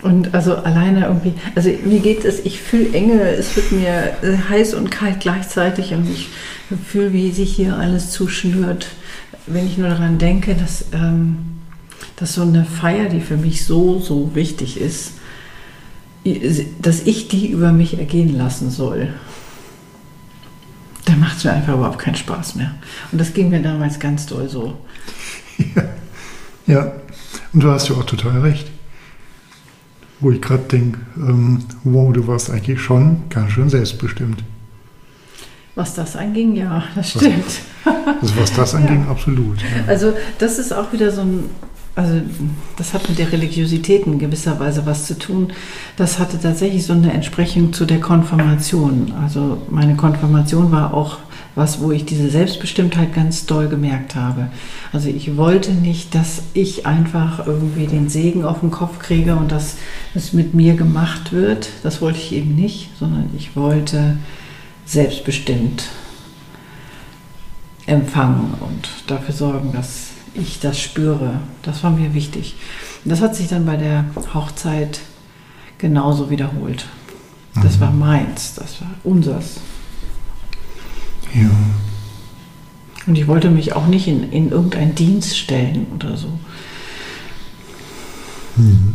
Und 0.01 0.33
also 0.33 0.55
alleine 0.55 1.05
irgendwie, 1.05 1.33
also 1.55 1.69
mir 1.85 1.99
geht 1.99 2.25
es, 2.25 2.39
ich 2.39 2.59
fühle 2.59 2.91
Enge, 2.91 3.21
es 3.21 3.55
wird 3.55 3.71
mir 3.71 4.17
äh, 4.21 4.37
heiß 4.49 4.73
und 4.73 4.91
kalt 4.91 5.21
gleichzeitig 5.21 5.93
und 5.93 6.09
ich 6.09 6.27
fühle, 6.89 7.13
wie 7.13 7.31
sich 7.31 7.55
hier 7.55 7.77
alles 7.77 8.11
zuschnürt, 8.11 8.87
wenn 9.47 9.65
ich 9.65 9.77
nur 9.77 9.87
daran 9.87 10.17
denke, 10.17 10.55
dass, 10.55 10.85
ähm, 10.91 11.37
dass 12.17 12.33
so 12.33 12.41
eine 12.41 12.65
Feier, 12.65 13.07
die 13.07 13.21
für 13.21 13.37
mich 13.37 13.65
so, 13.65 13.99
so 13.99 14.35
wichtig 14.35 14.81
ist, 14.81 15.13
dass 16.81 17.01
ich 17.01 17.27
die 17.27 17.47
über 17.47 17.71
mich 17.71 17.97
ergehen 17.97 18.37
lassen 18.37 18.69
soll, 18.69 19.09
dann 21.05 21.19
macht 21.19 21.37
es 21.37 21.43
mir 21.43 21.53
einfach 21.53 21.73
überhaupt 21.73 21.99
keinen 21.99 22.15
Spaß 22.15 22.55
mehr. 22.55 22.75
Und 23.11 23.19
das 23.19 23.33
ging 23.33 23.49
mir 23.49 23.61
damals 23.61 23.99
ganz 23.99 24.25
doll 24.27 24.47
so. 24.47 24.77
Ja, 25.75 25.83
ja. 26.67 26.91
und 27.53 27.63
du 27.63 27.69
hast 27.69 27.89
ja 27.89 27.95
auch 27.95 28.05
total 28.05 28.41
recht. 28.41 28.67
Wo 30.19 30.29
ich 30.29 30.41
gerade 30.41 30.63
denke, 30.63 30.99
ähm, 31.17 31.63
wow, 31.83 32.13
du 32.13 32.27
warst 32.27 32.51
eigentlich 32.51 32.79
schon 32.79 33.23
ganz 33.29 33.53
schön 33.53 33.69
selbstbestimmt. 33.69 34.43
Was 35.73 35.95
das 35.95 36.15
anging, 36.15 36.55
ja, 36.55 36.83
das 36.95 37.11
stimmt. 37.11 37.61
Also 38.21 38.37
was 38.37 38.53
das 38.53 38.75
anging, 38.75 39.05
ja. 39.05 39.11
absolut. 39.11 39.61
Ja. 39.61 39.67
Also 39.87 40.13
das 40.37 40.59
ist 40.59 40.73
auch 40.73 40.93
wieder 40.93 41.11
so 41.11 41.21
ein, 41.21 41.49
also 41.95 42.21
das 42.77 42.93
hat 42.93 43.09
mit 43.09 43.19
der 43.19 43.31
Religiosität 43.31 44.05
in 44.05 44.17
gewisser 44.17 44.59
Weise 44.59 44.85
was 44.85 45.07
zu 45.07 45.17
tun. 45.17 45.51
Das 45.97 46.19
hatte 46.19 46.39
tatsächlich 46.39 46.85
so 46.85 46.93
eine 46.93 47.11
Entsprechung 47.11 47.73
zu 47.73 47.85
der 47.85 47.99
Konfirmation. 47.99 49.13
Also 49.21 49.61
meine 49.69 49.95
Konfirmation 49.95 50.71
war 50.71 50.93
auch 50.93 51.17
was, 51.55 51.81
wo 51.81 51.91
ich 51.91 52.05
diese 52.05 52.29
Selbstbestimmtheit 52.29 53.13
ganz 53.13 53.45
doll 53.45 53.67
gemerkt 53.67 54.15
habe. 54.15 54.47
Also 54.93 55.09
ich 55.09 55.35
wollte 55.35 55.73
nicht, 55.73 56.15
dass 56.15 56.43
ich 56.53 56.85
einfach 56.85 57.45
irgendwie 57.45 57.87
den 57.87 58.07
Segen 58.07 58.45
auf 58.45 58.61
den 58.61 58.71
Kopf 58.71 58.99
kriege 58.99 59.35
und 59.35 59.51
dass 59.51 59.75
es 60.15 60.31
mit 60.31 60.53
mir 60.53 60.75
gemacht 60.75 61.33
wird. 61.33 61.69
Das 61.83 62.01
wollte 62.01 62.19
ich 62.19 62.31
eben 62.31 62.55
nicht, 62.55 62.89
sondern 62.97 63.29
ich 63.37 63.57
wollte 63.57 64.17
selbstbestimmt 64.85 65.89
empfangen 67.85 68.53
und 68.61 68.89
dafür 69.07 69.33
sorgen, 69.33 69.73
dass 69.73 70.10
ich 70.33 70.59
das 70.59 70.79
spüre. 70.79 71.39
Das 71.63 71.83
war 71.83 71.91
mir 71.91 72.13
wichtig. 72.13 72.55
Und 73.03 73.09
das 73.11 73.21
hat 73.21 73.35
sich 73.35 73.47
dann 73.47 73.65
bei 73.65 73.77
der 73.77 74.05
Hochzeit 74.33 74.99
genauso 75.77 76.29
wiederholt. 76.29 76.85
Das 77.55 77.77
mhm. 77.77 77.81
war 77.81 77.91
meins, 77.91 78.53
das 78.55 78.81
war 78.81 78.91
unseres. 79.03 79.59
Ja. 81.33 81.49
Und 83.07 83.17
ich 83.17 83.27
wollte 83.27 83.49
mich 83.49 83.73
auch 83.73 83.87
nicht 83.87 84.07
in, 84.07 84.31
in 84.31 84.51
irgendeinen 84.51 84.95
Dienst 84.95 85.37
stellen 85.37 85.87
oder 85.95 86.15
so. 86.15 86.39
Mhm. 88.57 88.93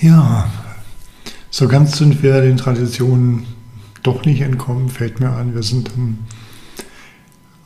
Ja, 0.00 0.50
so 1.50 1.68
ganz 1.68 1.98
sind 1.98 2.22
wir 2.22 2.40
den 2.40 2.56
Traditionen 2.56 3.44
doch 4.02 4.24
nicht 4.24 4.40
entkommen, 4.40 4.88
fällt 4.88 5.20
mir 5.20 5.30
an. 5.30 5.54
Wir 5.54 5.62
sind 5.62 5.90
am, 5.94 6.18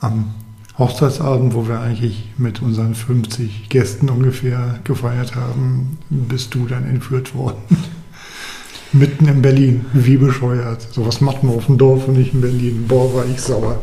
am 0.05 0.35
Hochzeitsabend, 0.79 1.55
wo 1.55 1.69
wir 1.69 1.81
eigentlich 1.81 2.31
mit 2.37 2.61
unseren 2.61 2.95
50 2.95 3.69
Gästen 3.69 4.11
ungefähr 4.11 4.81
gefeiert 4.85 5.37
haben, 5.37 5.99
bist 6.11 6.55
du 6.55 6.67
dann 6.67 6.85
entführt 6.85 7.35
worden. 7.35 7.63
Mitten 8.93 9.27
in 9.27 9.43
Berlin, 9.43 9.87
wie 9.93 10.17
bescheuert. 10.17 10.87
So 10.93 11.07
was 11.07 11.21
macht 11.21 11.43
man 11.43 11.57
auf 11.57 11.67
dem 11.67 11.79
Dorf 11.79 12.07
und 12.07 12.17
nicht 12.17 12.35
in 12.35 12.41
Berlin. 12.41 12.85
Boah, 12.87 13.13
war 13.15 13.25
ich 13.27 13.41
sauer. 13.41 13.81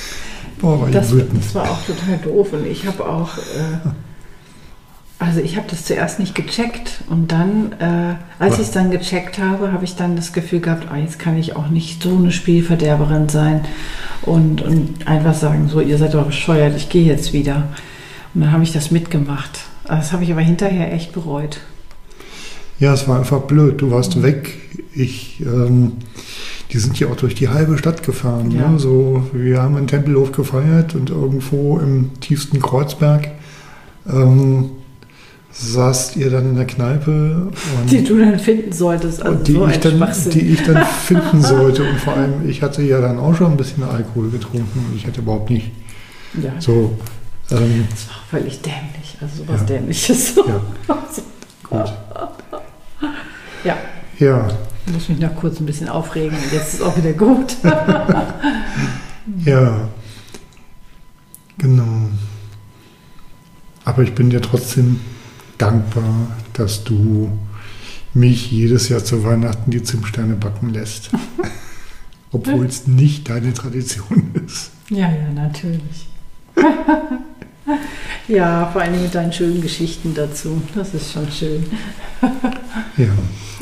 Boah, 0.60 0.80
war 0.80 0.90
das, 0.90 1.08
ich 1.08 1.14
wütend. 1.14 1.44
Das 1.44 1.54
war 1.54 1.70
auch 1.70 1.84
total 1.84 2.18
doof 2.18 2.52
und 2.52 2.66
ich 2.66 2.86
habe 2.86 3.04
auch... 3.04 3.36
Äh 3.38 3.90
also 5.18 5.40
ich 5.40 5.56
habe 5.56 5.66
das 5.70 5.84
zuerst 5.84 6.18
nicht 6.18 6.34
gecheckt 6.34 7.00
und 7.08 7.32
dann, 7.32 7.72
äh, 7.78 8.16
als 8.38 8.54
ich 8.54 8.66
es 8.66 8.70
dann 8.70 8.90
gecheckt 8.90 9.38
habe, 9.38 9.72
habe 9.72 9.84
ich 9.84 9.96
dann 9.96 10.14
das 10.14 10.32
Gefühl 10.34 10.60
gehabt, 10.60 10.88
oh, 10.92 10.96
jetzt 10.96 11.18
kann 11.18 11.38
ich 11.38 11.56
auch 11.56 11.68
nicht 11.68 12.02
so 12.02 12.14
eine 12.16 12.30
Spielverderberin 12.30 13.28
sein 13.30 13.64
und, 14.22 14.60
und 14.60 15.06
einfach 15.06 15.34
sagen, 15.34 15.68
so, 15.68 15.80
ihr 15.80 15.96
seid 15.96 16.12
doch 16.12 16.26
bescheuert, 16.26 16.76
ich 16.76 16.90
gehe 16.90 17.04
jetzt 17.04 17.32
wieder. 17.32 17.68
Und 18.34 18.42
dann 18.42 18.52
habe 18.52 18.62
ich 18.62 18.72
das 18.72 18.90
mitgemacht. 18.90 19.60
Das 19.84 20.12
habe 20.12 20.24
ich 20.24 20.32
aber 20.32 20.42
hinterher 20.42 20.92
echt 20.92 21.12
bereut. 21.12 21.60
Ja, 22.78 22.92
es 22.92 23.08
war 23.08 23.18
einfach 23.18 23.40
blöd. 23.42 23.80
Du 23.80 23.90
warst 23.90 24.22
weg. 24.22 24.58
Ich, 24.92 25.40
ähm, 25.40 25.92
die 26.72 26.78
sind 26.78 26.98
ja 27.00 27.06
auch 27.06 27.16
durch 27.16 27.34
die 27.34 27.48
halbe 27.48 27.78
Stadt 27.78 28.02
gefahren. 28.02 28.48
Ne? 28.48 28.56
Ja. 28.56 28.68
Ne? 28.68 28.78
So, 28.78 29.24
wir 29.32 29.62
haben 29.62 29.78
in 29.78 29.86
Tempelhof 29.86 30.32
gefeiert 30.32 30.94
und 30.94 31.08
irgendwo 31.08 31.78
im 31.78 32.20
tiefsten 32.20 32.60
Kreuzberg. 32.60 33.30
Ähm, 34.06 34.72
saßt 35.58 36.16
ihr 36.16 36.30
dann 36.30 36.50
in 36.50 36.56
der 36.56 36.66
Kneipe. 36.66 37.50
die 37.90 38.04
du 38.04 38.18
dann 38.18 38.38
finden 38.38 38.72
solltest. 38.72 39.22
Also 39.22 39.42
die, 39.42 39.52
so 39.52 39.66
ich 39.66 39.80
dann, 39.80 40.12
die 40.32 40.40
ich 40.40 40.62
dann 40.64 40.84
finden 41.04 41.42
sollte. 41.42 41.82
Und 41.82 41.98
vor 41.98 42.14
allem, 42.14 42.48
ich 42.48 42.62
hatte 42.62 42.82
ja 42.82 43.00
dann 43.00 43.18
auch 43.18 43.34
schon 43.34 43.52
ein 43.52 43.56
bisschen 43.56 43.82
Alkohol 43.82 44.30
getrunken 44.30 44.86
und 44.90 44.96
ich 44.96 45.06
hatte 45.06 45.20
überhaupt 45.20 45.50
nicht 45.50 45.70
ja. 46.42 46.52
so. 46.58 46.98
Ähm, 47.50 47.86
das 47.90 48.08
war 48.08 48.16
völlig 48.30 48.60
dämlich. 48.60 49.16
Also 49.20 49.44
sowas 49.44 49.60
ja. 49.60 49.66
Dämliches. 49.66 50.34
Ja. 50.46 50.60
Gut. 51.68 51.92
Ja. 53.64 53.76
Ja. 54.18 54.48
Ich 54.86 54.92
muss 54.92 55.08
mich 55.08 55.18
noch 55.18 55.34
kurz 55.34 55.58
ein 55.58 55.66
bisschen 55.66 55.88
aufregen 55.88 56.36
und 56.36 56.52
jetzt 56.52 56.74
ist 56.74 56.82
auch 56.82 56.96
wieder 56.96 57.12
gut. 57.12 57.56
ja. 59.44 59.88
Genau. 61.58 62.08
Aber 63.84 64.02
ich 64.02 64.14
bin 64.14 64.30
ja 64.30 64.38
trotzdem 64.38 65.00
dankbar, 65.58 66.28
dass 66.52 66.84
du 66.84 67.30
mich 68.14 68.50
jedes 68.50 68.88
Jahr 68.88 69.04
zu 69.04 69.24
Weihnachten 69.24 69.70
die 69.70 69.82
Zimtsterne 69.82 70.34
backen 70.34 70.72
lässt. 70.72 71.10
Obwohl 72.32 72.66
es 72.66 72.86
nicht 72.86 73.28
deine 73.28 73.54
Tradition 73.54 74.30
ist. 74.46 74.70
Ja, 74.90 75.10
ja, 75.10 75.30
natürlich. 75.34 76.06
ja, 78.28 78.68
vor 78.72 78.82
allem 78.82 79.02
mit 79.02 79.14
deinen 79.14 79.32
schönen 79.32 79.62
Geschichten 79.62 80.14
dazu. 80.14 80.60
Das 80.74 80.92
ist 80.94 81.12
schon 81.12 81.30
schön. 81.30 81.64
ja. 82.96 83.08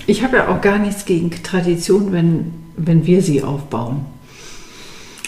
Ich 0.07 0.23
habe 0.23 0.37
ja 0.37 0.49
auch 0.49 0.61
gar 0.61 0.79
nichts 0.79 1.05
gegen 1.05 1.31
Tradition, 1.31 2.13
wenn, 2.13 2.53
wenn 2.77 3.07
wir 3.07 3.23
sie 3.23 3.43
aufbauen. 3.43 4.07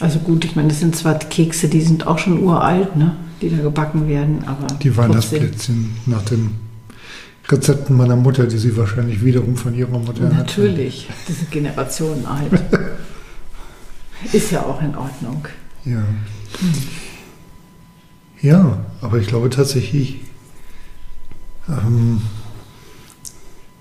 Also 0.01 0.19
gut, 0.19 0.45
ich 0.45 0.57
meine, 0.57 0.69
das 0.69 0.81
sind 0.81 0.95
zwar 0.95 1.19
Kekse, 1.19 1.69
die 1.69 1.81
sind 1.81 2.07
auch 2.07 2.19
schon 2.19 2.43
uralt, 2.43 2.97
ne? 2.97 3.17
Die 3.49 3.57
da 3.57 3.63
gebacken 3.63 4.09
werden, 4.09 4.45
aber. 4.47 4.67
Die 4.83 4.97
Weihnachtsplätzchen 4.97 5.97
nach 6.07 6.23
den 6.23 6.51
Rezepten 7.49 7.97
meiner 7.97 8.17
Mutter, 8.17 8.47
die 8.47 8.59
sie 8.59 8.77
wahrscheinlich 8.77 9.25
wiederum 9.25 9.57
von 9.57 9.75
ihrer 9.75 9.99
Mutter 9.99 10.25
hat. 10.25 10.33
Natürlich, 10.33 11.09
hat. 11.09 11.17
diese 11.29 11.45
Generationen 11.47 12.27
alt. 12.27 12.53
Ist 14.33 14.51
ja 14.51 14.63
auch 14.63 14.81
in 14.83 14.97
Ordnung. 14.97 15.47
Ja. 15.85 16.03
Ja, 18.41 18.79
aber 19.01 19.19
ich 19.19 19.29
glaube 19.29 19.51
tatsächlich, 19.51 20.21
ähm, 21.69 22.21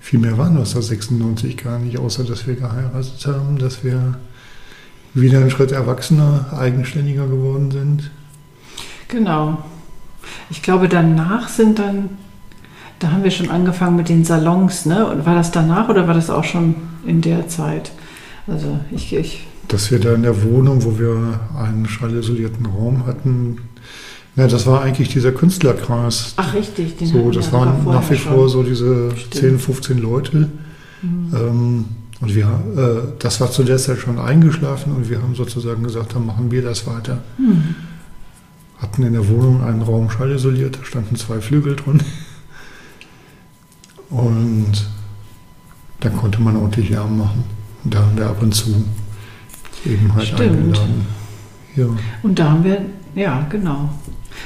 viel 0.00 0.20
mehr 0.20 0.38
waren 0.38 0.56
1996 0.56 1.56
gar 1.56 1.78
nicht, 1.78 1.98
außer 1.98 2.24
dass 2.24 2.46
wir 2.46 2.54
geheiratet 2.54 3.26
haben, 3.26 3.58
dass 3.58 3.82
wir 3.82 4.18
wieder 5.14 5.40
einen 5.40 5.50
Schritt 5.50 5.72
erwachsener, 5.72 6.52
eigenständiger 6.56 7.26
geworden 7.26 7.70
sind. 7.70 8.10
Genau. 9.08 9.58
Ich 10.50 10.62
glaube, 10.62 10.88
danach 10.88 11.48
sind 11.48 11.78
dann, 11.78 12.10
da 12.98 13.12
haben 13.12 13.24
wir 13.24 13.30
schon 13.30 13.50
angefangen 13.50 13.96
mit 13.96 14.08
den 14.08 14.24
Salons, 14.24 14.86
ne? 14.86 15.06
Und 15.06 15.26
war 15.26 15.34
das 15.34 15.50
danach 15.50 15.88
oder 15.88 16.06
war 16.06 16.14
das 16.14 16.30
auch 16.30 16.44
schon 16.44 16.74
in 17.06 17.20
der 17.20 17.48
Zeit? 17.48 17.92
Also 18.46 18.78
ich, 18.90 19.12
ich 19.14 19.46
dass 19.68 19.90
wir 19.90 19.98
da 19.98 20.14
in 20.14 20.22
der 20.22 20.44
Wohnung, 20.44 20.84
wo 20.84 20.98
wir 20.98 21.40
einen 21.58 21.88
schallisolierten 21.88 22.66
Raum 22.66 23.06
hatten, 23.06 23.58
ja, 24.36 24.46
das 24.46 24.66
war 24.66 24.82
eigentlich 24.82 25.08
dieser 25.08 25.32
Künstlerkreis. 25.32 26.34
Ach 26.36 26.54
richtig, 26.54 26.98
den 26.98 27.08
so, 27.08 27.30
das 27.30 27.52
waren 27.52 27.84
nach 27.86 28.08
wie 28.10 28.16
vor 28.16 28.48
so 28.48 28.62
diese 28.62 29.10
Stimmt. 29.16 29.34
10, 29.34 29.58
15 29.58 29.98
Leute. 29.98 30.50
Mhm. 31.00 31.34
Ähm, 31.34 31.84
und 32.20 32.34
wir, 32.34 32.44
äh, 32.44 33.08
das 33.18 33.40
war 33.40 33.50
zu 33.50 33.64
der 33.64 33.78
Zeit 33.78 33.98
schon 33.98 34.18
eingeschlafen 34.18 34.92
und 34.92 35.08
wir 35.08 35.22
haben 35.22 35.34
sozusagen 35.34 35.82
gesagt, 35.82 36.14
dann 36.14 36.26
machen 36.26 36.50
wir 36.50 36.62
das 36.62 36.86
weiter. 36.86 37.18
Mhm 37.38 37.74
hatten 38.78 39.02
in 39.02 39.12
der 39.12 39.28
Wohnung 39.28 39.62
einen 39.62 39.82
Raum 39.82 40.10
schallisoliert, 40.10 40.78
da 40.78 40.84
standen 40.84 41.16
zwei 41.16 41.40
Flügel 41.40 41.76
drin. 41.76 42.02
Und 44.10 44.88
da 46.00 46.10
konnte 46.10 46.40
man 46.40 46.56
ordentlich 46.56 46.90
Lärm 46.90 47.18
machen. 47.18 47.44
Und 47.84 47.94
da 47.94 48.00
haben 48.00 48.16
wir 48.16 48.26
ab 48.26 48.42
und 48.42 48.54
zu 48.54 48.84
eben 49.84 50.14
halt 50.14 50.26
Stimmt. 50.28 50.40
eingeladen. 50.40 51.06
Ja. 51.74 51.86
Und 52.22 52.38
da 52.38 52.50
haben 52.50 52.64
wir, 52.64 52.82
ja, 53.14 53.46
genau. 53.50 53.90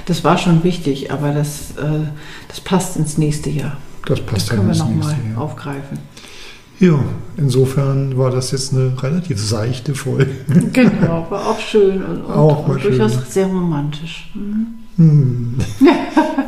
Das 0.07 0.25
war 0.25 0.39
schon 0.39 0.63
wichtig, 0.65 1.13
aber 1.13 1.33
das, 1.33 1.73
äh, 1.73 2.07
das 2.49 2.61
passt 2.61 2.97
ins 2.97 3.19
nächste 3.19 3.51
Jahr. 3.51 3.77
Das 4.07 4.21
passt 4.21 4.49
das 4.49 4.57
können 4.57 4.69
wir 4.69 4.77
nochmal 4.77 5.17
aufgreifen. 5.37 5.99
Ja, 6.81 6.99
insofern 7.37 8.17
war 8.17 8.31
das 8.31 8.53
jetzt 8.53 8.73
eine 8.73 9.01
relativ 9.03 9.39
seichte 9.39 9.95
Folge. 9.95 10.31
Genau, 10.73 11.27
war 11.29 11.49
auch 11.49 11.61
schön 11.61 12.03
und, 12.03 12.23
und, 12.23 12.33
auch 12.33 12.67
und 12.67 12.83
durchaus 12.83 13.13
schön. 13.13 13.23
sehr 13.29 13.47
romantisch. 13.47 14.31
Mhm. 14.35 14.67
Hm. 14.97 15.55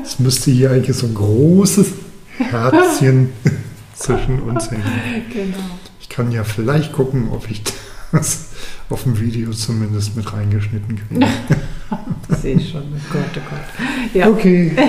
Es 0.03 0.19
müsste 0.19 0.51
hier 0.51 0.71
eigentlich 0.71 0.97
so 0.97 1.07
ein 1.07 1.15
großes 1.15 1.93
Herzchen 2.39 3.31
zwischen 3.95 4.41
uns 4.41 4.71
hängen. 4.71 4.83
Genau. 5.33 5.57
Ich 6.01 6.09
kann 6.09 6.33
ja 6.33 6.45
vielleicht 6.45 6.93
gucken, 6.95 7.29
ob 7.31 7.51
ich 7.51 7.63
das 8.11 8.49
auf 8.89 9.03
dem 9.03 9.21
Video 9.21 9.51
zumindest 9.53 10.17
mit 10.17 10.33
reingeschnitten 10.33 10.97
kriege. 10.97 11.27
das 12.29 12.43
sehe 12.43 12.57
ich 12.57 12.71
schon. 12.71 12.83
Oh 12.83 13.13
Gott, 13.13 13.23
oh 13.37 13.51
Gott. 13.51 14.15
Ja. 14.15 14.29
Okay. 14.29 14.73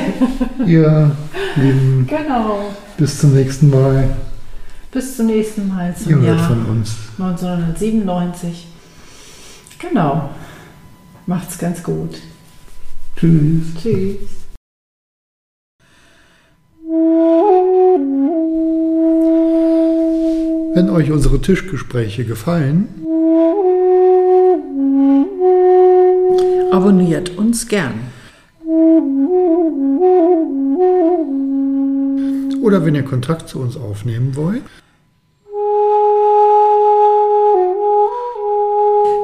Ja, 0.65 1.11
lieben. 1.57 2.07
Genau. 2.07 2.73
Bis 2.97 3.19
zum 3.19 3.33
nächsten 3.33 3.69
Mal. 3.69 4.15
Bis 4.93 5.17
zum 5.17 5.25
nächsten 5.25 5.67
Mal 5.67 5.95
zum 5.95 6.21
Ihr 6.21 6.27
Jahr 6.29 6.47
von 6.47 6.65
uns. 6.65 6.95
1997. 7.17 8.67
Genau. 9.79 10.29
Macht's 11.25 11.57
ganz 11.57 11.81
gut. 11.81 12.19
Tschüss. 13.17 13.73
Tschüss. 13.81 14.19
Wenn 20.75 20.89
euch 20.89 21.11
unsere 21.11 21.41
Tischgespräche 21.41 22.25
gefallen, 22.25 22.87
Abonniert 26.73 27.37
uns 27.37 27.67
gern. 27.67 27.93
Oder 32.63 32.83
wenn 32.83 32.95
ihr 32.95 33.03
Kontakt 33.03 33.47
zu 33.47 33.59
uns 33.59 33.77
aufnehmen 33.77 34.35
wollt, 34.35 34.63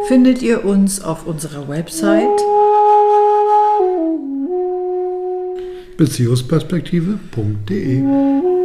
findet 0.10 0.42
ihr 0.42 0.66
uns 0.66 1.02
auf 1.04 1.28
unserer 1.28 1.70
Website 1.70 2.42
beziehungsperspektive.de. 5.98 8.59